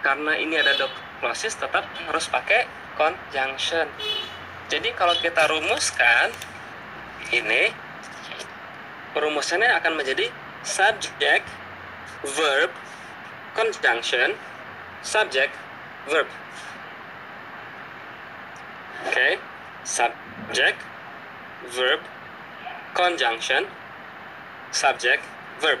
[0.00, 0.72] Karena ini ada
[1.20, 2.64] doxis tetap harus pakai
[2.96, 3.88] conjunction.
[4.68, 6.32] Jadi kalau kita rumuskan
[7.32, 7.72] ini
[9.12, 10.28] perumusannya akan menjadi
[10.64, 11.44] subjek
[12.36, 12.70] verb
[13.56, 14.36] conjunction
[15.00, 15.50] subjek
[16.10, 16.28] verb
[19.08, 19.32] Oke, okay.
[19.86, 20.78] subject
[21.74, 22.00] verb
[22.94, 23.66] conjunction
[24.70, 25.22] subject
[25.58, 25.80] verb.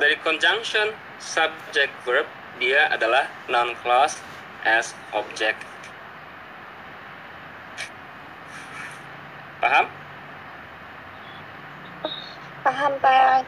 [0.00, 2.24] Dari conjunction subject verb
[2.60, 4.20] dia adalah noun clause
[4.64, 5.60] as object.
[9.60, 9.86] Paham?
[12.64, 13.44] Paham, Pak.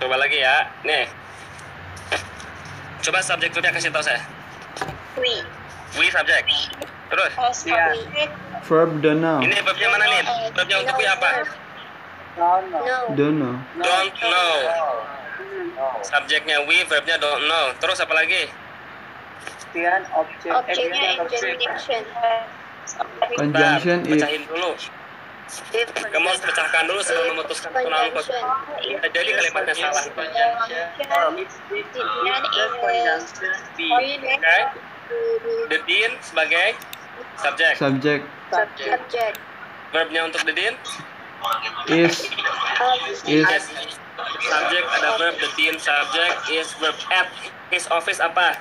[0.00, 0.64] Coba lagi ya.
[0.84, 1.04] Nih.
[3.04, 4.20] Coba subjek verbnya kasih tahu saya.
[5.20, 5.44] We.
[5.96, 6.48] We subject.
[7.06, 7.32] Terus.
[7.38, 7.94] As Iya.
[8.66, 9.38] Verb don't know.
[9.38, 10.22] Ini verbnya mana nih?
[10.54, 11.30] Verbnya untuk apa?
[13.14, 13.52] Don't know.
[13.78, 14.52] Don't know.
[15.36, 16.02] Hmm.
[16.02, 17.70] Subjeknya we, verbnya don't know.
[17.78, 18.50] Terus apa lagi?
[19.76, 21.20] Kemudian objek Objeknya.
[21.20, 22.00] Conjunction
[23.36, 24.72] Bentar, if pecahin dulu.
[26.00, 28.32] Kamu harus pecahkan dulu sebelum memutuskan satu noun clause.
[28.32, 28.88] Conjunction.
[28.88, 30.00] Bisa jadi kalimatnya salah.
[30.08, 30.24] Oke.
[35.68, 36.74] The dean sebagai
[37.40, 37.74] subjek.
[37.76, 39.34] subject Subject.
[39.90, 40.74] Verbnya untuk the dean
[41.90, 42.30] is
[43.22, 43.70] is Yes.
[44.46, 46.96] Subject ada verb, the dean subject is verb.
[47.12, 47.28] At
[47.68, 48.56] his office apa?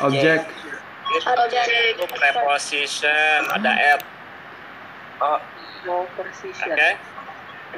[0.00, 0.44] object
[1.12, 1.96] Object.
[2.20, 4.00] Preposition ada at.
[5.22, 5.40] Oh,
[5.82, 6.70] No precision.
[6.70, 6.90] Oke.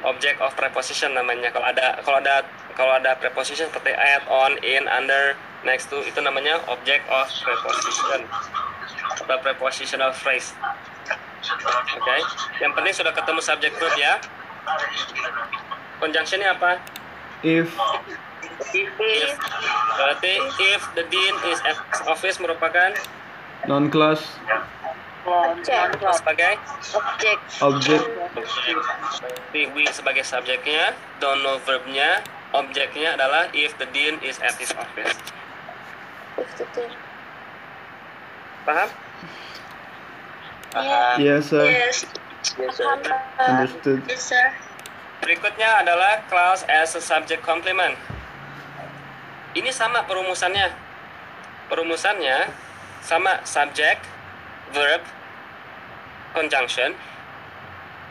[0.04, 1.48] Object of preposition namanya.
[1.48, 2.44] Kalau ada kalau ada
[2.76, 8.28] kalau ada preposition seperti at, on, in, under, next to itu namanya object of preposition
[9.14, 10.52] atau prepositional phrase.
[11.96, 12.16] Oke.
[12.60, 14.16] Yang penting sudah ketemu subject verb ya.
[16.00, 16.80] Conjunctionnya apa?
[17.44, 17.68] if
[18.72, 19.30] If If.
[19.94, 20.32] Berarti
[20.72, 22.96] if the dean is at his office merupakan
[23.68, 23.92] non
[25.24, 26.04] Object.
[26.20, 26.60] sebagai
[26.92, 27.40] Object.
[27.64, 28.04] object
[29.54, 32.20] Berarti we sebagai subjeknya, don't know verbnya,
[32.52, 35.16] objeknya adalah if the dean is at his office.
[36.36, 37.03] Fifty-two.
[38.64, 38.88] Paham?
[40.72, 41.16] paham.
[41.20, 42.04] yes sir Yes.
[42.60, 42.84] Yes, sir.
[43.40, 44.46] Understood Yes, sir.
[45.24, 47.96] Berikutnya adalah clause as a subject complement.
[49.56, 50.68] Ini sama perumusannya.
[51.72, 52.52] Perumusannya
[53.00, 54.04] sama subject,
[54.76, 55.00] verb,
[56.36, 56.92] conjunction,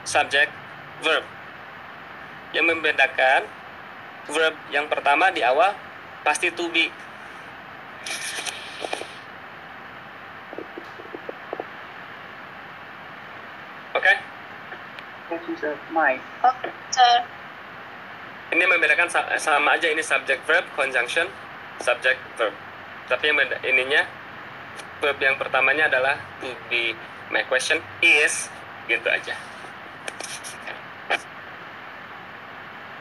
[0.02, 0.50] subject,
[1.06, 1.22] verb.
[2.58, 3.46] Yang membedakan
[4.34, 5.78] verb yang pertama di awal
[6.26, 6.90] pasti to be.
[13.94, 14.14] Oke?
[15.30, 16.18] This is a my.
[16.42, 17.14] Oke, sir.
[18.54, 21.26] Ini membedakan sa- sama aja ini subject verb, conjunction,
[21.82, 22.54] subject verb.
[23.10, 24.06] Tapi yang beda, ininya
[25.02, 26.94] verb yang pertamanya adalah to be.
[27.34, 28.50] My question is
[28.86, 29.34] gitu aja.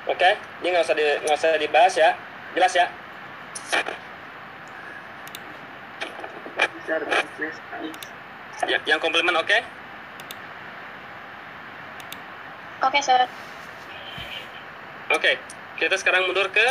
[0.08, 0.30] Oke,
[0.64, 2.10] ini nggak usah di, nggak usah dibahas ya,
[2.56, 2.86] jelas ya.
[8.66, 9.58] Ya, yang komplement oke?
[12.82, 13.20] Oke, sir.
[15.14, 15.38] Oke,
[15.78, 16.66] kita sekarang mundur ke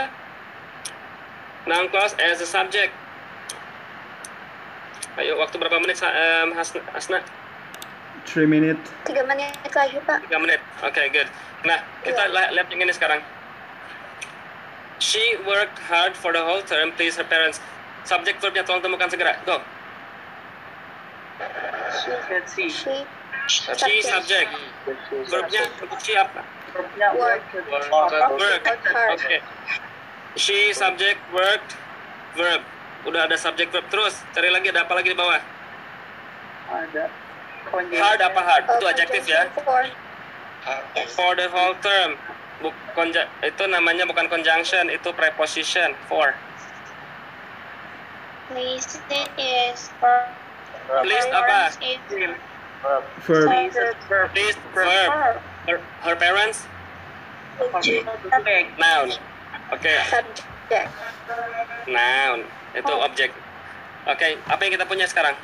[1.70, 2.92] noun clause as a subject.
[5.20, 6.82] Ayo, waktu berapa menit, em, Hasna?
[6.96, 7.20] Hasna?
[8.26, 10.30] three minute Tiga menit lagi, Pak.
[10.30, 10.62] 3 menit.
[10.86, 11.28] Oke, good.
[11.66, 13.20] Nah, kita li- lihat yang ini sekarang.
[15.02, 17.58] She worked hard for the whole term, please her parents.
[18.06, 19.38] Subjek verbnya tolong temukan segera.
[19.46, 19.62] Go.
[22.30, 22.70] let's see.
[22.70, 23.06] She.
[23.52, 24.50] She subject.
[25.28, 25.68] Verbnya
[26.24, 26.42] apa?
[26.72, 27.44] Verbnya Work.
[27.68, 27.86] work.
[27.92, 28.64] Work.
[28.64, 29.20] Work hard.
[29.20, 29.38] Oke.
[30.40, 31.76] She subject worked
[32.40, 32.64] verb.
[33.04, 34.16] Udah ada subject verb terus.
[34.32, 35.42] Cari lagi ada apa lagi di bawah?
[36.72, 37.06] Ada.
[37.76, 38.64] Hard apa hard?
[38.80, 39.52] Itu adjektif ya.
[39.60, 39.84] For.
[41.12, 42.16] For the whole term.
[42.62, 46.38] Buk, konja- itu namanya bukan conjunction, itu preposition for.
[48.54, 49.02] Please
[49.42, 50.30] is for.
[51.02, 51.74] Please apa?
[51.82, 51.98] Is
[52.82, 53.04] Verb.
[53.22, 53.48] Verb.
[54.34, 54.88] Please verb.
[54.90, 55.38] Verb.
[55.70, 56.66] Her, her parents
[57.62, 58.10] Subject.
[58.82, 59.08] noun.
[59.70, 60.88] Oke, Subject.
[61.86, 62.40] noun.
[62.74, 63.30] Itu objek.
[64.10, 65.38] Oke, apa yang kita punya sekarang?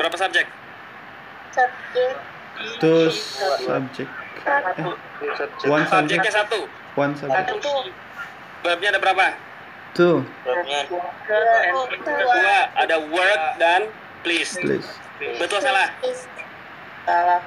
[0.00, 0.48] Berapa subjek?
[1.52, 2.16] Subject.
[2.80, 3.08] two
[3.60, 4.10] subject
[4.42, 4.88] Satu.
[5.68, 6.60] one Subjeknya subject satu.
[6.96, 7.74] one subject Satu.
[8.64, 9.26] Verbnya ada berapa?
[9.92, 10.80] two Verbnya
[12.00, 12.58] Dua.
[12.80, 13.80] Ada work dan
[14.22, 14.54] please.
[14.56, 14.86] please
[15.38, 15.90] Betul salah?
[17.02, 17.40] Salah.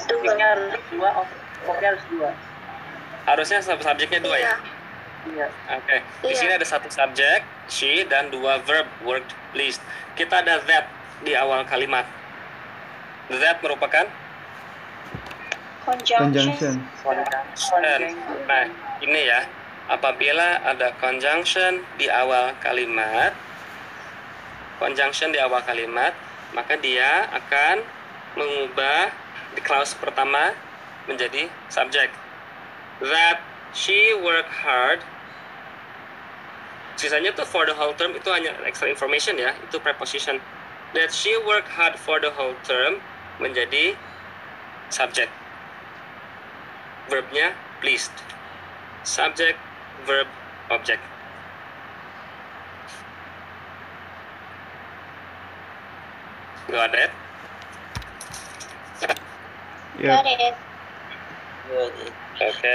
[0.00, 1.10] Subjeknya harus dua.
[1.60, 2.30] Verbnya harus dua.
[3.24, 4.46] Harusnya sub- subjeknya dua ya?
[4.46, 4.56] Iya.
[5.28, 5.46] Iya.
[5.74, 5.96] Oke.
[6.22, 6.38] Di Iya.
[6.38, 9.82] sini ada satu subjek, she, dan dua verb, worked, pleased.
[10.14, 10.86] Kita ada that
[11.20, 12.06] di awal kalimat.
[13.28, 14.06] That merupakan
[15.84, 16.84] Conjunction.
[17.00, 18.12] conjunction.
[18.44, 18.64] Nah,
[19.00, 19.40] ini ya.
[19.88, 23.32] Apabila ada conjunction di awal kalimat,
[24.78, 26.14] conjunction di awal kalimat,
[26.54, 27.82] maka dia akan
[28.38, 29.12] mengubah
[29.54, 30.54] di clause pertama
[31.10, 32.08] menjadi subjek.
[33.02, 33.42] That
[33.74, 35.02] she work hard.
[36.98, 40.42] Sisanya tuh for the whole term itu hanya extra information ya, itu preposition.
[40.94, 42.98] That she work hard for the whole term
[43.38, 43.94] menjadi
[44.90, 45.30] subjek.
[47.06, 48.14] Verbnya pleased.
[49.06, 49.56] Subject,
[50.04, 50.26] verb,
[50.68, 51.00] object.
[56.68, 57.10] Got it?
[59.98, 60.24] Yep.
[60.26, 60.54] it.
[61.68, 61.92] Good.
[62.38, 62.74] Oke.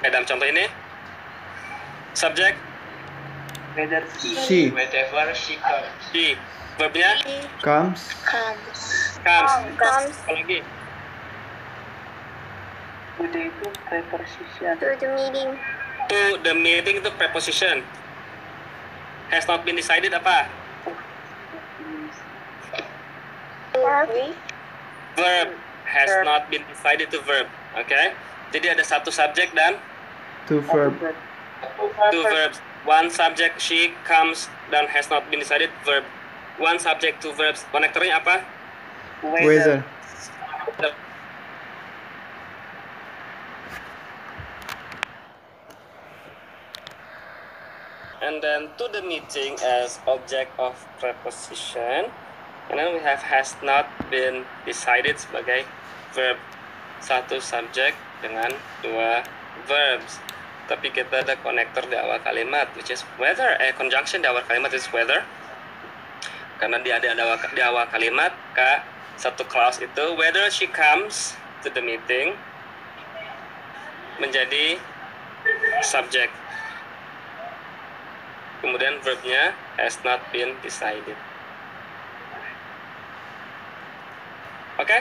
[0.00, 0.68] Oke, dalam contoh ini,
[2.12, 2.54] subjek,
[3.72, 5.88] Whether She Whenever she comes.
[6.10, 6.34] she,
[6.74, 7.16] verbnya
[7.62, 9.20] comes Comes.
[9.22, 9.52] comes.
[9.78, 10.58] Comes Apa lagi?
[13.20, 14.72] Udah itu preposition.
[14.80, 15.50] to the meeting.
[16.10, 17.84] To the meeting itu preposition.
[19.30, 20.50] Has not been decided apa?
[25.16, 25.48] Verb.
[25.86, 26.24] Has Verb.
[26.26, 27.46] not been decided to verb.
[27.78, 28.14] Oke.
[28.50, 29.78] Jadi ada satu subjek dan
[30.50, 30.94] to verb.
[32.10, 32.58] two verbs.
[32.82, 36.02] One subject she comes dan has not been decided verb.
[36.58, 37.62] One subject two verbs.
[37.70, 38.42] Konektornya apa?
[39.22, 39.86] Weather.
[48.20, 52.12] And then to the meeting as object of preposition.
[52.68, 55.64] And then we have has not been decided sebagai
[56.12, 56.36] verb.
[57.00, 58.52] Satu subjek dengan
[58.84, 59.24] dua
[59.64, 60.20] verbs.
[60.68, 63.56] Tapi kita ada konektor di awal kalimat, which is whether.
[63.58, 65.24] Eh, conjunction di awal kalimat is whether.
[66.60, 68.60] Karena dia ada di awal, di awal kalimat, K,
[69.16, 72.36] satu clause itu, whether she comes to the meeting,
[74.20, 74.76] menjadi
[75.80, 76.30] subject.
[78.60, 81.16] Kemudian verbnya has not been decided.
[84.80, 84.98] Oke?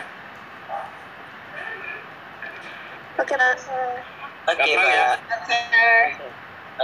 [3.19, 3.55] Oke, Pak.
[4.47, 5.19] Oke, ya?
[5.19, 5.19] Pak.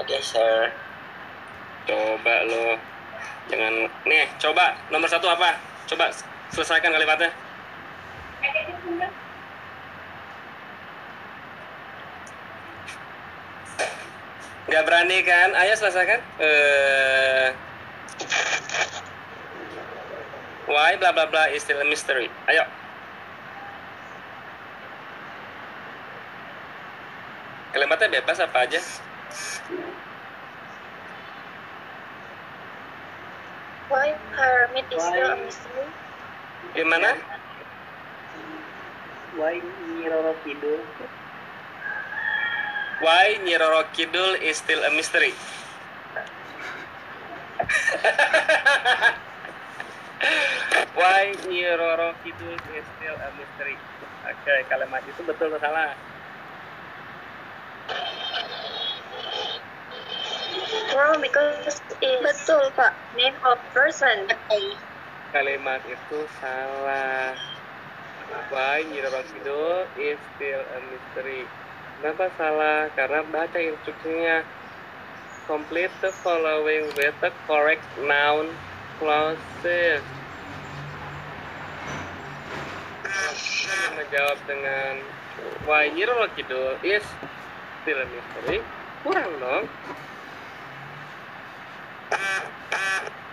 [0.04, 0.72] Oke, sir.
[1.88, 2.76] Coba lo
[3.48, 5.56] jangan nih, coba nomor satu apa?
[5.88, 6.12] Coba
[6.52, 7.32] selesaikan kalimatnya.
[14.65, 15.54] Gak berani kan?
[15.54, 16.19] Ayo selesaikan.
[16.41, 17.49] Eh
[20.65, 22.28] why bla bla bla is still a mystery.
[22.49, 22.65] Ayo.
[27.71, 28.80] Kalimatnya bebas apa aja?
[33.91, 35.88] Why pyramid is still a mystery?
[36.73, 37.15] Gimana?
[39.36, 40.80] Why Nyi Roro Kidul?
[43.04, 45.36] Why Nyi Roro Kidul is still a mystery?
[50.96, 53.84] Why Nyi Roro Kidul is still a mystery?
[54.24, 55.92] Oke, kalimat itu betul atau salah?
[60.96, 62.96] Wrong because it's betul Pak.
[63.12, 64.32] Name of person.
[65.36, 67.36] Kalimat itu salah.
[68.48, 71.52] Why Nyi Roro Kidul is still a mystery?
[72.06, 72.86] Kenapa salah?
[72.94, 74.46] Karena baca instruksinya.
[75.50, 78.54] Complete the following with the correct noun
[79.02, 80.06] clauses.
[83.98, 85.02] Menjawab dengan
[85.65, 87.02] Why Nyi Roro Kidul is
[87.82, 88.62] still a mystery?
[89.01, 89.66] Kurang dong.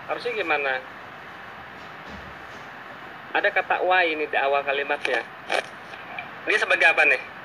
[0.09, 0.81] Harusnya gimana?
[3.37, 5.21] Ada kata why ini di awal kalimatnya.
[6.49, 7.42] Ini sebagai apa nih?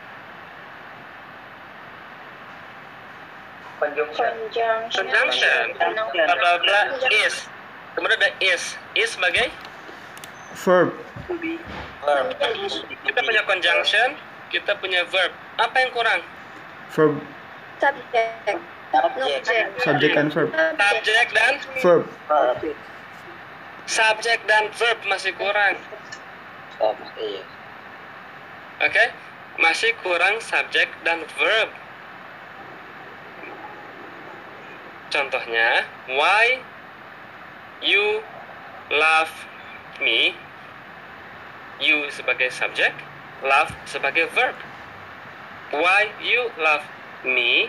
[3.78, 4.34] Conjunction.
[4.90, 5.64] Conjunction.
[5.78, 6.80] Bla bla bla
[7.26, 7.46] is.
[7.94, 8.78] Kemudian ada is.
[8.98, 9.54] Is sebagai
[10.58, 10.90] Verb.
[12.02, 12.28] Verb.
[13.06, 14.18] kita punya conjunction,
[14.50, 15.30] kita punya verb.
[15.62, 16.22] Apa yang kurang?
[16.90, 17.22] Verb.
[17.78, 18.58] Subject.
[18.96, 19.46] Object.
[19.84, 20.50] Subject and verb.
[20.50, 21.54] Subjek dan
[21.84, 22.04] Verb.
[22.26, 22.76] Verb.
[23.88, 25.78] subjek dan verb masih kurang.
[26.82, 27.44] Oh, iya.
[28.82, 29.06] Oke?
[29.62, 31.70] Masih kurang subjek dan verb.
[35.18, 35.82] Contohnya,
[36.14, 36.62] why
[37.82, 38.22] you
[38.94, 39.34] love
[39.98, 40.38] me
[41.82, 42.94] you sebagai subjek,
[43.42, 44.54] love sebagai verb.
[45.74, 46.86] Why you love
[47.26, 47.66] me?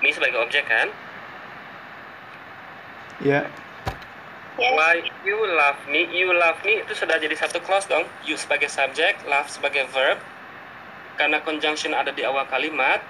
[0.00, 0.88] Me sebagai objek kan?
[3.20, 3.44] Yeah.
[4.56, 4.72] Yes.
[4.72, 6.08] Why you love me?
[6.16, 8.08] You love me itu sudah jadi satu clause dong.
[8.24, 10.16] You sebagai subjek, love sebagai verb.
[11.20, 13.04] Karena conjunction ada di awal kalimat,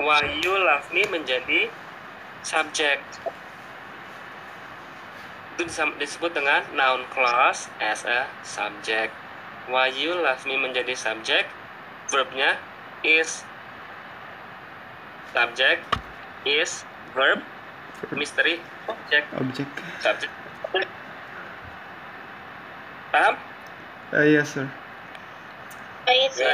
[0.00, 1.70] why you love me menjadi
[2.46, 3.02] subjek.
[5.58, 5.66] Itu
[5.98, 9.10] disebut dengan noun clause as a subject.
[9.66, 11.50] Why you love me menjadi subjek,
[12.06, 12.54] verbnya
[13.02, 13.42] is
[15.34, 15.82] subject
[16.46, 17.42] is verb
[18.14, 19.70] misteri object Object.
[20.00, 20.32] subject
[23.10, 23.34] paham
[24.14, 24.70] Uh, yes, sir.
[26.30, 26.46] Sir.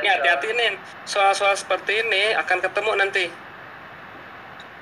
[0.00, 3.28] ini hati-hati nih soal-soal seperti ini akan ketemu nanti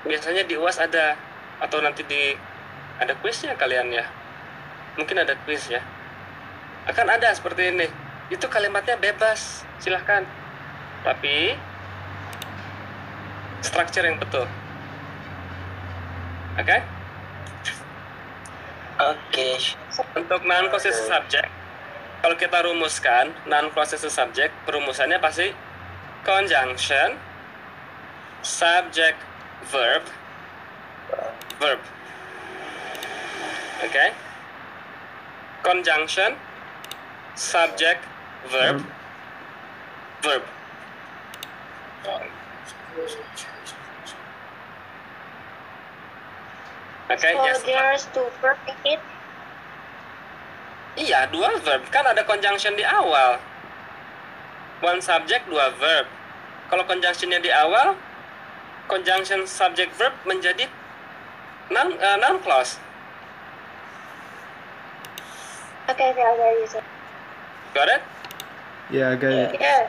[0.05, 1.17] biasanya di uas ada
[1.59, 2.37] atau nanti di
[3.01, 4.05] ada kuisnya kalian ya?
[4.95, 5.83] Mungkin ada kuis ya?
[6.87, 7.89] Akan ada seperti ini.
[8.31, 10.23] Itu kalimatnya bebas silahkan.
[11.03, 11.57] Tapi
[13.65, 14.45] structure yang betul.
[16.55, 16.77] Oke?
[18.95, 19.49] Oke.
[20.15, 21.51] Untuk non possessive subject,
[22.23, 25.51] kalau kita rumuskan non possessive subject, perumusannya pasti
[26.23, 27.19] conjunction,
[28.39, 29.19] subject,
[29.63, 30.03] verb,
[31.59, 31.79] verb.
[33.83, 34.05] Oke?
[35.63, 36.35] Conjunction,
[37.35, 38.03] subject,
[38.51, 38.83] verb,
[40.21, 40.43] verb.
[47.05, 47.61] Oke, So yes.
[47.61, 49.01] there's two verb in it.
[50.95, 51.83] Iya, dua verb.
[51.91, 53.37] Kan ada conjunction di awal.
[54.81, 56.07] One subject, dua verb.
[56.71, 57.93] Kalau conjunctionnya di awal,
[58.87, 60.69] conjunction subject verb menjadi
[61.73, 62.77] noun, eh, noun clause.
[65.85, 66.83] Okay, okay, I got you, sir.
[67.77, 68.01] Got it?
[68.89, 69.49] Yeah, I got it.
[69.57, 69.85] Yeah.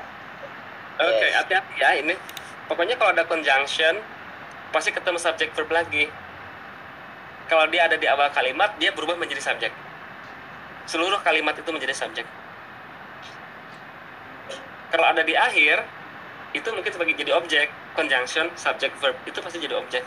[0.96, 1.32] Oke, Yes.
[1.40, 2.14] hati-hati ya ini.
[2.68, 4.00] Pokoknya kalau ada conjunction,
[4.72, 6.08] pasti ketemu subject verb lagi.
[7.46, 9.72] Kalau dia ada di awal kalimat, dia berubah menjadi subjek.
[10.84, 12.26] Seluruh kalimat itu menjadi subjek.
[14.90, 15.84] Kalau ada di akhir,
[16.54, 17.66] itu mungkin sebagai jadi objek.
[17.96, 20.04] Conjunction, subject, verb, itu pasti jadi objek.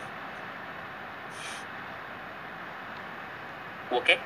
[3.90, 4.14] Oke?
[4.14, 4.18] Okay,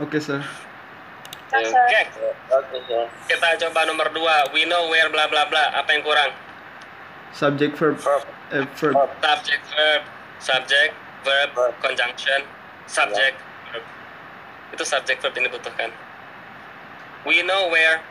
[0.00, 0.40] Oke, sir.
[1.52, 1.84] Oke, sir.
[3.28, 4.48] kita coba nomor dua.
[4.56, 5.76] We know where bla bla bla.
[5.76, 6.32] Apa yang kurang?
[7.36, 8.24] Subject, verb, Verb.
[8.52, 8.96] uh, verb.
[9.24, 10.02] subject verb
[10.38, 10.92] subject
[11.24, 11.74] verb Verb.
[11.80, 12.44] conjunction
[12.84, 13.36] subject
[13.72, 13.84] verb
[14.74, 15.88] itu subject verb ini butuhkan
[17.24, 18.04] we know where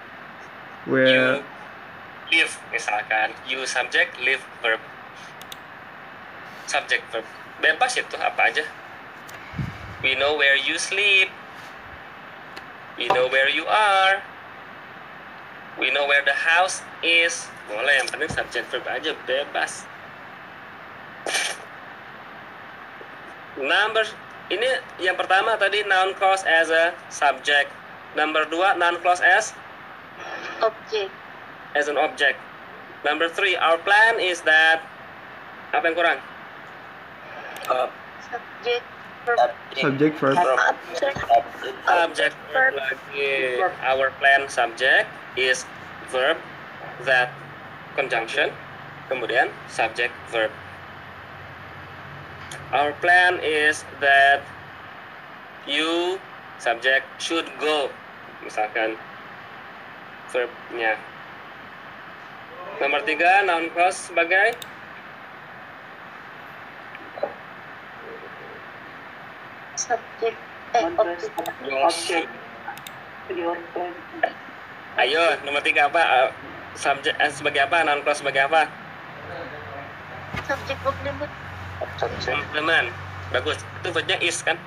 [0.89, 1.43] Where you
[2.32, 4.79] live misalkan you subject live verb.
[6.65, 7.27] Subject verb.
[7.59, 8.63] Bebas itu apa aja.
[10.01, 11.29] We know where you sleep.
[12.97, 14.23] We know where you are.
[15.77, 17.45] We know where the house is.
[17.69, 19.86] Boleh yang penting subject verb aja bebas.
[23.59, 24.07] Number
[24.47, 24.67] ini
[25.03, 27.69] yang pertama tadi noun clause as a subject.
[28.15, 29.51] Number dua noun clause as?
[30.63, 31.20] Object.
[31.76, 32.39] As an object.
[33.05, 34.82] Number three, our plan is that
[35.74, 36.19] apa yang kurang?
[37.65, 37.89] Verb.
[38.28, 38.86] Subject.
[39.26, 39.38] Verb.
[39.78, 40.36] subject, verb.
[40.38, 41.17] Object.
[41.17, 41.78] Subject.
[41.86, 42.82] Subject verb Verb.
[42.82, 43.61] lagi.
[43.86, 45.07] Our plan subject
[45.38, 45.63] is
[46.09, 46.38] verb
[47.05, 47.32] that
[47.95, 48.51] conjunction.
[49.07, 50.51] Kemudian subject verb.
[52.72, 54.43] Our plan is that
[55.67, 56.17] you
[56.59, 57.91] subject should go.
[58.41, 58.95] Misalkan
[60.32, 60.95] verbnya.
[62.82, 64.57] Nomor tiga, noun clause sebagai
[69.77, 70.38] Subject.
[70.73, 72.25] Eh.
[74.97, 76.01] Ayo, nomor tiga apa?
[76.01, 76.29] Eh,
[76.73, 77.86] Subjek eh, sebagai apa?
[77.86, 78.65] Noun clause sebagai apa?
[80.49, 81.29] Subject complement.
[82.01, 82.88] Komplement.
[83.29, 83.61] Bagus.
[83.86, 84.57] Itu verbnya is kan?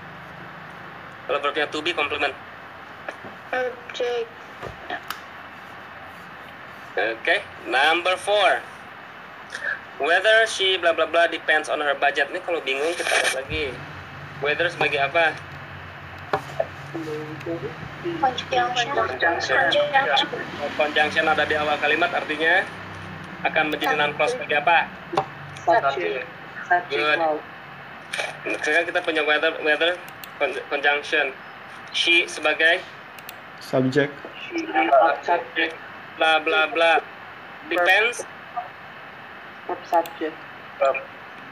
[1.27, 2.35] Kalau verbnya to be komplement.
[3.51, 4.31] Object.
[6.95, 7.43] Oke.
[7.67, 8.63] Number four.
[9.99, 12.31] Whether she bla bla bla depends on her budget.
[12.31, 13.65] Ini kalau bingung kita lihat lagi.
[14.43, 15.35] Whether sebagai apa?
[18.23, 18.87] Conjunction.
[20.79, 21.25] Conjunction.
[21.27, 22.63] Ada di awal kalimat artinya
[23.43, 24.87] akan menjadi noun clause sebagai apa?
[25.67, 26.27] Subject.
[26.71, 27.19] Subject Good.
[28.63, 29.99] Sekarang kita punya whether whether
[30.39, 31.35] con- conjunction.
[31.95, 32.83] She sebagai
[33.63, 34.11] Subject.
[35.23, 35.75] Subject.
[36.17, 37.01] Bla bla bla.
[37.71, 38.25] Depends
[39.67, 40.37] Verb subject.
[40.77, 40.99] Verb.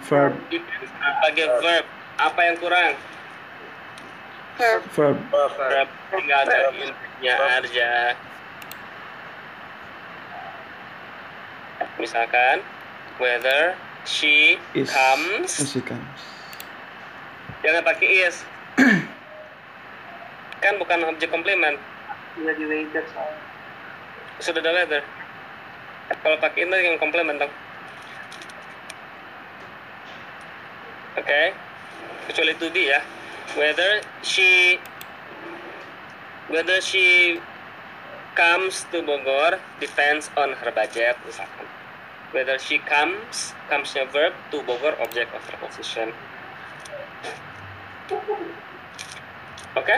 [0.04, 1.86] verb, depends sebagai verb.
[2.20, 2.92] Apa yang kurang?
[4.60, 4.82] Verb.
[4.92, 5.16] Verb.
[5.32, 7.92] verb, Verb tinggal ada intinya aja.
[11.96, 12.60] Misalkan
[13.16, 13.72] whether
[14.04, 14.92] she Is.
[14.92, 16.20] comes As he comes.
[17.64, 18.44] jangan pakai is.
[20.62, 21.78] kan bukan objek komplement,
[22.36, 23.51] di waiter soalnya.
[24.41, 25.03] Sudah ada whether.
[26.22, 27.53] Kalau pakai itu yang komplement dong.
[31.18, 31.43] Oke.
[32.30, 33.01] Kecuali to be ya.
[33.59, 34.80] Whether she
[36.49, 37.41] whether she
[38.33, 41.68] comes to Bogor depends on her budget misalkan.
[42.33, 46.16] Whether she comes, comes-nya verb, to Bogor object of preposition.
[49.76, 49.97] Oke?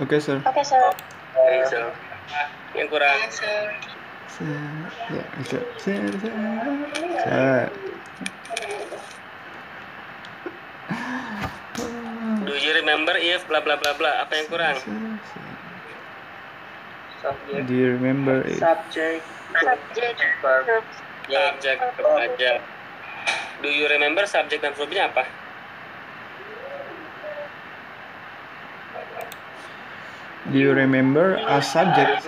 [0.00, 0.40] Oke, sir.
[0.48, 0.80] Oke, sir.
[1.36, 2.07] Oke, so.
[2.74, 3.18] Yang kurang.
[3.30, 3.64] Sir.
[5.10, 5.62] Ya, sir.
[5.82, 6.32] Sir, sir.
[7.24, 7.62] Sir.
[12.44, 14.24] Do you remember if bla bla bla bla?
[14.24, 14.76] Apa yang kurang?
[17.18, 18.62] Subject, Do you remember it?
[18.62, 20.18] subject, Subject.
[20.38, 20.84] verb.
[21.26, 22.62] Subjek, verb aja.
[23.58, 25.26] Do you remember subjek dan verbnya apa?
[30.48, 32.24] Do you remember a subject?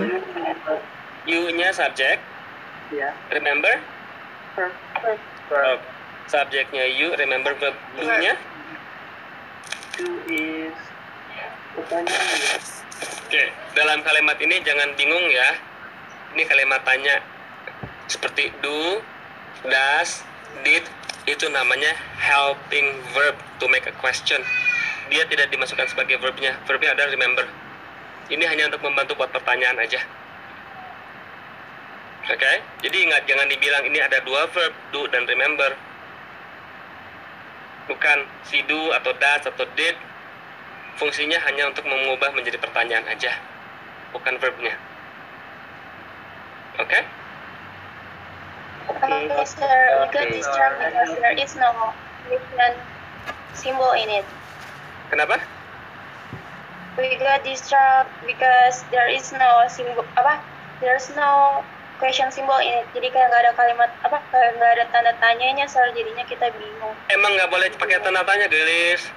[1.24, 2.20] You-nya subjek,
[2.92, 3.16] ya.
[3.32, 3.80] remember?
[4.56, 5.20] Verb, Verb.
[5.48, 5.80] Verb.
[6.28, 8.38] Subjeknya you, remember verb do-nya?
[10.00, 10.76] to is
[11.76, 12.60] pertanyaan.
[13.26, 13.44] Oke,
[13.76, 15.56] dalam kalimat ini jangan bingung ya.
[16.36, 17.24] Ini kalimat tanya.
[18.10, 19.00] Seperti do,
[19.64, 20.24] does,
[20.66, 20.82] did,
[21.24, 24.42] itu namanya helping verb to make a question.
[25.08, 26.58] Dia tidak dimasukkan sebagai verbnya.
[26.66, 27.46] Verbnya adalah remember.
[28.30, 29.98] Ini hanya untuk membantu buat pertanyaan aja.
[32.30, 32.52] Oke,
[32.86, 35.74] jadi ingat jangan dibilang ini ada dua verb, do dan remember.
[37.90, 39.98] Bukan si do atau does atau did.
[40.94, 43.34] Fungsinya hanya untuk mengubah menjadi pertanyaan aja,
[44.14, 44.78] bukan verbnya.
[46.78, 47.02] Oke?
[48.90, 49.78] Okay, sir.
[50.00, 51.72] We got distracted because there is no
[52.30, 52.76] different
[53.58, 54.26] symbol in it.
[55.10, 55.42] Kenapa?
[57.00, 60.36] We got distracted because there is no symbol apa?
[60.84, 61.64] There's no
[61.96, 62.86] question symbol in it.
[62.92, 64.20] Jadi kayak nggak ada kalimat apa?
[64.28, 65.88] Kayak nggak ada tanda tanyanya, sir.
[65.96, 66.92] Jadinya kita bingung.
[67.08, 69.08] Emang nggak boleh pakai tanda tanya, gelis.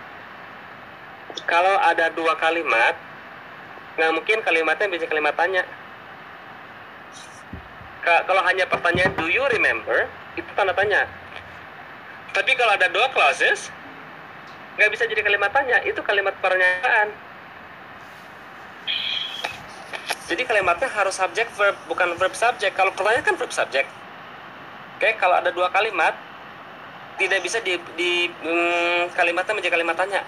[1.44, 2.96] Kalau ada dua kalimat,
[4.00, 5.68] nggak mungkin kalimatnya bisa kalimat tanya.
[8.00, 10.08] Ka- kalau hanya pertanyaan do you remember,
[10.40, 11.04] itu tanda tanya.
[12.32, 13.68] Tapi kalau ada dua clauses,
[14.80, 17.12] nggak bisa jadi kalimat tanya, itu kalimat pernyataan.
[20.24, 22.74] Jadi kalimatnya harus subject verb, bukan verb subject.
[22.80, 23.88] Kalau pertanyaan kan verb subject.
[24.95, 26.15] Oke, kalau ada dua kalimat,
[27.19, 30.24] tidak bisa di, di mm, kalimatnya menjadi kalimat tanya.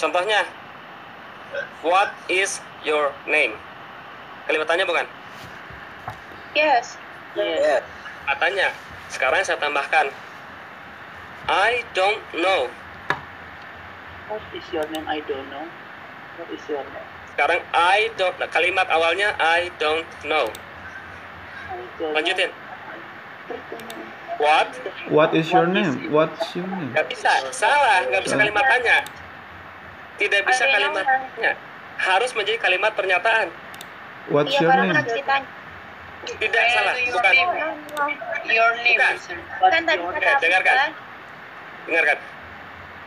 [0.00, 0.48] Contohnya,
[1.84, 3.52] what is your name?
[4.48, 5.04] Kalimat tanya bukan?
[6.56, 6.96] Yes.
[7.36, 7.84] yes,
[8.24, 8.72] Katanya.
[9.12, 10.08] Sekarang saya tambahkan,
[11.44, 12.72] I don't know.
[14.32, 15.04] What is your name?
[15.04, 15.68] I don't know.
[16.40, 17.11] What is your name?
[17.32, 18.36] Sekarang I don't.
[18.36, 20.52] nah, Kalimat awalnya I don't know.
[22.12, 22.52] Lanjutin.
[24.36, 24.68] What?
[25.08, 26.12] What is your What is name?
[26.12, 26.92] What's your name?
[26.92, 27.30] Gak bisa.
[27.56, 28.04] Salah.
[28.12, 29.00] Gak bisa kalimat tanya.
[30.20, 31.52] Tidak bisa kalimat tanya.
[31.96, 33.48] Harus menjadi kalimat pernyataan.
[34.28, 35.44] What's Iya, your karena name?
[36.22, 36.94] Tidak salah.
[37.00, 37.32] Bukan.
[38.46, 39.14] Your Bukan.
[39.58, 40.76] What Kan tadi kata dengarkan.
[41.88, 42.18] Dengarkan.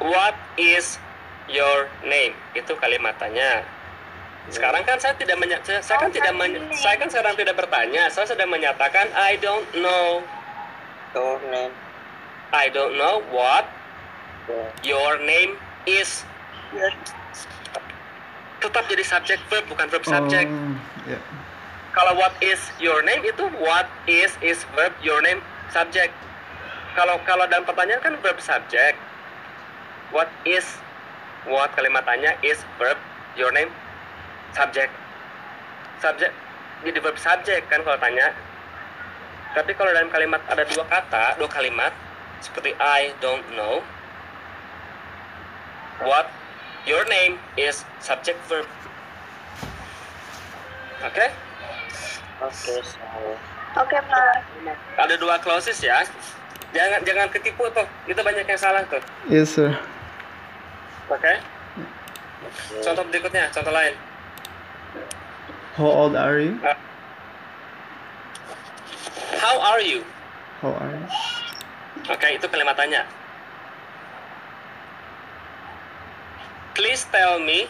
[0.01, 0.97] What is
[1.47, 2.33] your name?
[2.57, 3.74] Itu kalimat tanya.
[4.53, 7.55] Sekarang kan saya tidak menya saya, saya kan Oh, tidak men- saya kan sekarang tidak
[7.57, 8.05] bertanya.
[8.13, 10.21] Saya sedang menyatakan I don't know.
[11.15, 11.71] your name,
[12.51, 13.63] I don't know what
[14.51, 15.55] yeah, your name
[15.87, 16.27] is.
[18.59, 20.51] Tetap jadi subject verb bukan verb subject.
[20.51, 20.75] Oh,
[21.07, 21.19] ya.
[21.95, 25.39] Kalau what is your name itu what is is verb your name
[25.71, 26.11] subject.
[26.99, 28.99] Kalau kalau dalam pertanyaan kan verb subject.
[30.11, 30.67] What is
[31.47, 32.99] what kalimat tanya is verb
[33.39, 33.71] your name
[34.55, 34.91] subject.
[35.99, 36.33] Subject
[36.85, 38.31] jadi verb subject kan kalau tanya.
[39.55, 41.91] Tapi kalau dalam kalimat ada dua kata, dua kalimat
[42.43, 43.79] seperti I don't know.
[46.03, 46.27] What
[46.83, 48.67] your name is subject verb.
[51.03, 51.11] Oke?
[51.15, 51.31] okay,
[52.51, 52.75] so,
[53.75, 54.35] Oke, Pak.
[54.95, 56.03] ada dua clauses ya
[56.75, 58.99] jangan jangan ketipu tuh itu banyak yang salah tuh
[59.31, 59.71] Yes, sir.
[61.07, 61.33] oke
[62.83, 63.95] contoh berikutnya contoh lain
[65.75, 66.55] How old are you?
[69.45, 70.01] how are you
[70.63, 71.05] How are you?
[72.07, 73.03] oke itu kalimat tanya
[76.73, 77.67] please tell me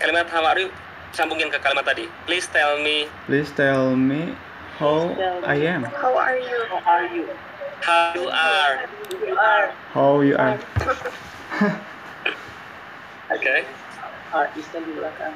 [0.00, 0.72] kalimat how are you
[1.12, 4.32] sambungin ke kalimat tadi please tell me Please tell me
[4.80, 5.12] how
[5.44, 5.84] I am.
[5.84, 6.58] How are you?
[6.70, 7.24] How are you?
[7.84, 8.74] how you are
[9.20, 9.66] You are.
[9.92, 10.56] How you are.
[13.30, 13.56] oke
[14.28, 15.32] Ah, Islam di belakang.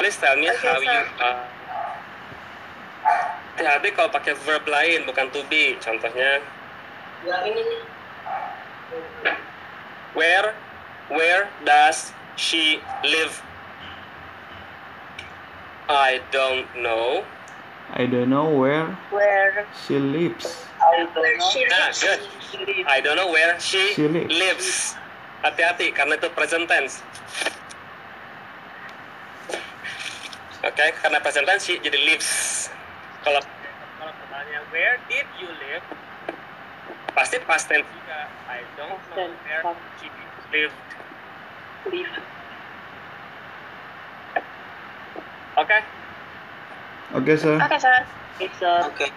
[0.00, 0.88] please tell me Oke, how sir.
[0.88, 1.44] you are
[3.52, 6.40] hati-hati kalau pakai verb lain bukan to be contohnya
[7.22, 7.62] Yang ini
[10.16, 10.56] where
[11.12, 13.36] where does she live
[15.86, 17.22] I don't know
[17.92, 20.64] I don't know where Where she lives.
[20.80, 21.50] I don't know.
[21.52, 22.00] she Nah, lives?
[22.00, 22.20] good.
[22.88, 24.32] I don't know where she, She lives.
[24.32, 24.70] lives.
[25.42, 27.02] Hati-hati karena itu present tense.
[30.62, 32.70] Oke, karena present tense jadi lives.
[33.26, 33.42] Kalau
[33.98, 35.84] kalau pertanyaan where did you live?
[37.10, 38.30] Pasti past tense juga.
[38.46, 39.62] I don't know where
[39.98, 40.06] she
[40.54, 40.78] lived.
[41.90, 42.14] Live.
[45.58, 45.78] Oke.
[47.18, 47.58] Okay, sir.
[47.58, 47.98] Oke, sir.
[48.40, 49.10] It's a Okay.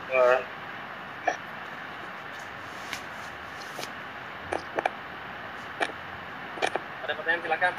[7.05, 7.73] Ada pertanyaan silakan.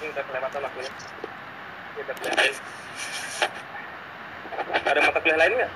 [0.00, 0.92] Ini udah kelewatan waktunya.
[1.92, 2.54] Ini udah kelewatan.
[4.88, 5.72] Ada mata kuliah lain nggak?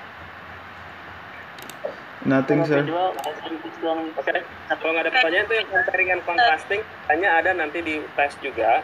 [2.24, 2.80] Nothing, sir.
[2.80, 6.80] Oke, nah, kalau nggak ada pertanyaan itu yang comparing and contrasting,
[7.12, 8.80] hanya ada nanti di tes juga.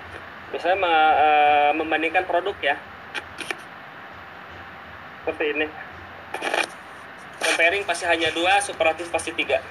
[0.52, 2.76] Misalnya me- eh, membandingkan produk ya.
[5.24, 5.66] Seperti ini.
[7.40, 9.64] Comparing pasti hanya dua, superatif pasti tiga.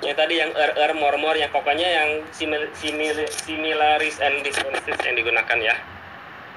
[0.00, 4.96] Yang tadi yang er, er, more, more, yang pokoknya yang simil, simil, similaris and differences
[5.04, 5.76] yang digunakan ya.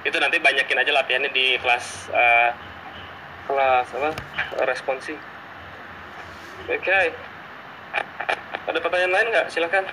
[0.04, 2.50] Itu nanti banyakin aja latihannya di kelas eh,
[3.44, 4.10] kelas apa
[4.64, 5.12] responsi.
[6.72, 7.12] Oke.
[8.64, 9.46] Ada pertanyaan lain nggak?
[9.52, 9.84] Silakan.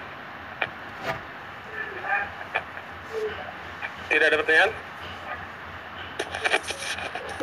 [4.08, 4.72] Tidak ada pertanyaan?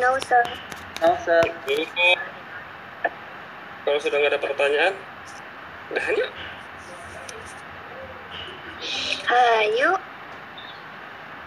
[0.01, 0.45] No, sir.
[1.05, 1.43] No, sir.
[3.85, 4.95] Kalau sudah nggak ada pertanyaan,
[5.93, 6.31] udah yuk.
[9.29, 9.91] Ayo.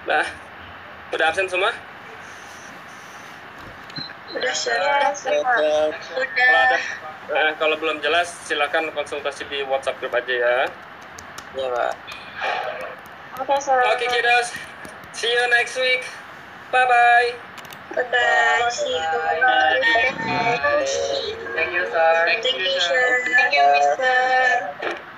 [0.05, 0.25] Nah,
[1.13, 1.73] udah absen semua?
[4.31, 4.77] Udah, sir.
[5.11, 5.41] Okay.
[6.23, 6.77] Kalau ada,
[7.35, 10.57] eh, kalau belum jelas, silakan konsultasi di WhatsApp group aja ya.
[11.57, 11.93] Ya, Pak.
[13.43, 13.77] Oke, sir.
[13.91, 14.55] Oke, kiddos.
[15.11, 16.07] See you next week.
[16.71, 17.50] Bye bye.
[17.95, 18.71] Bye-bye.
[21.55, 22.25] Thank you, sir.
[22.25, 23.23] Thank you, sir.
[23.35, 25.10] Thank you, Mr.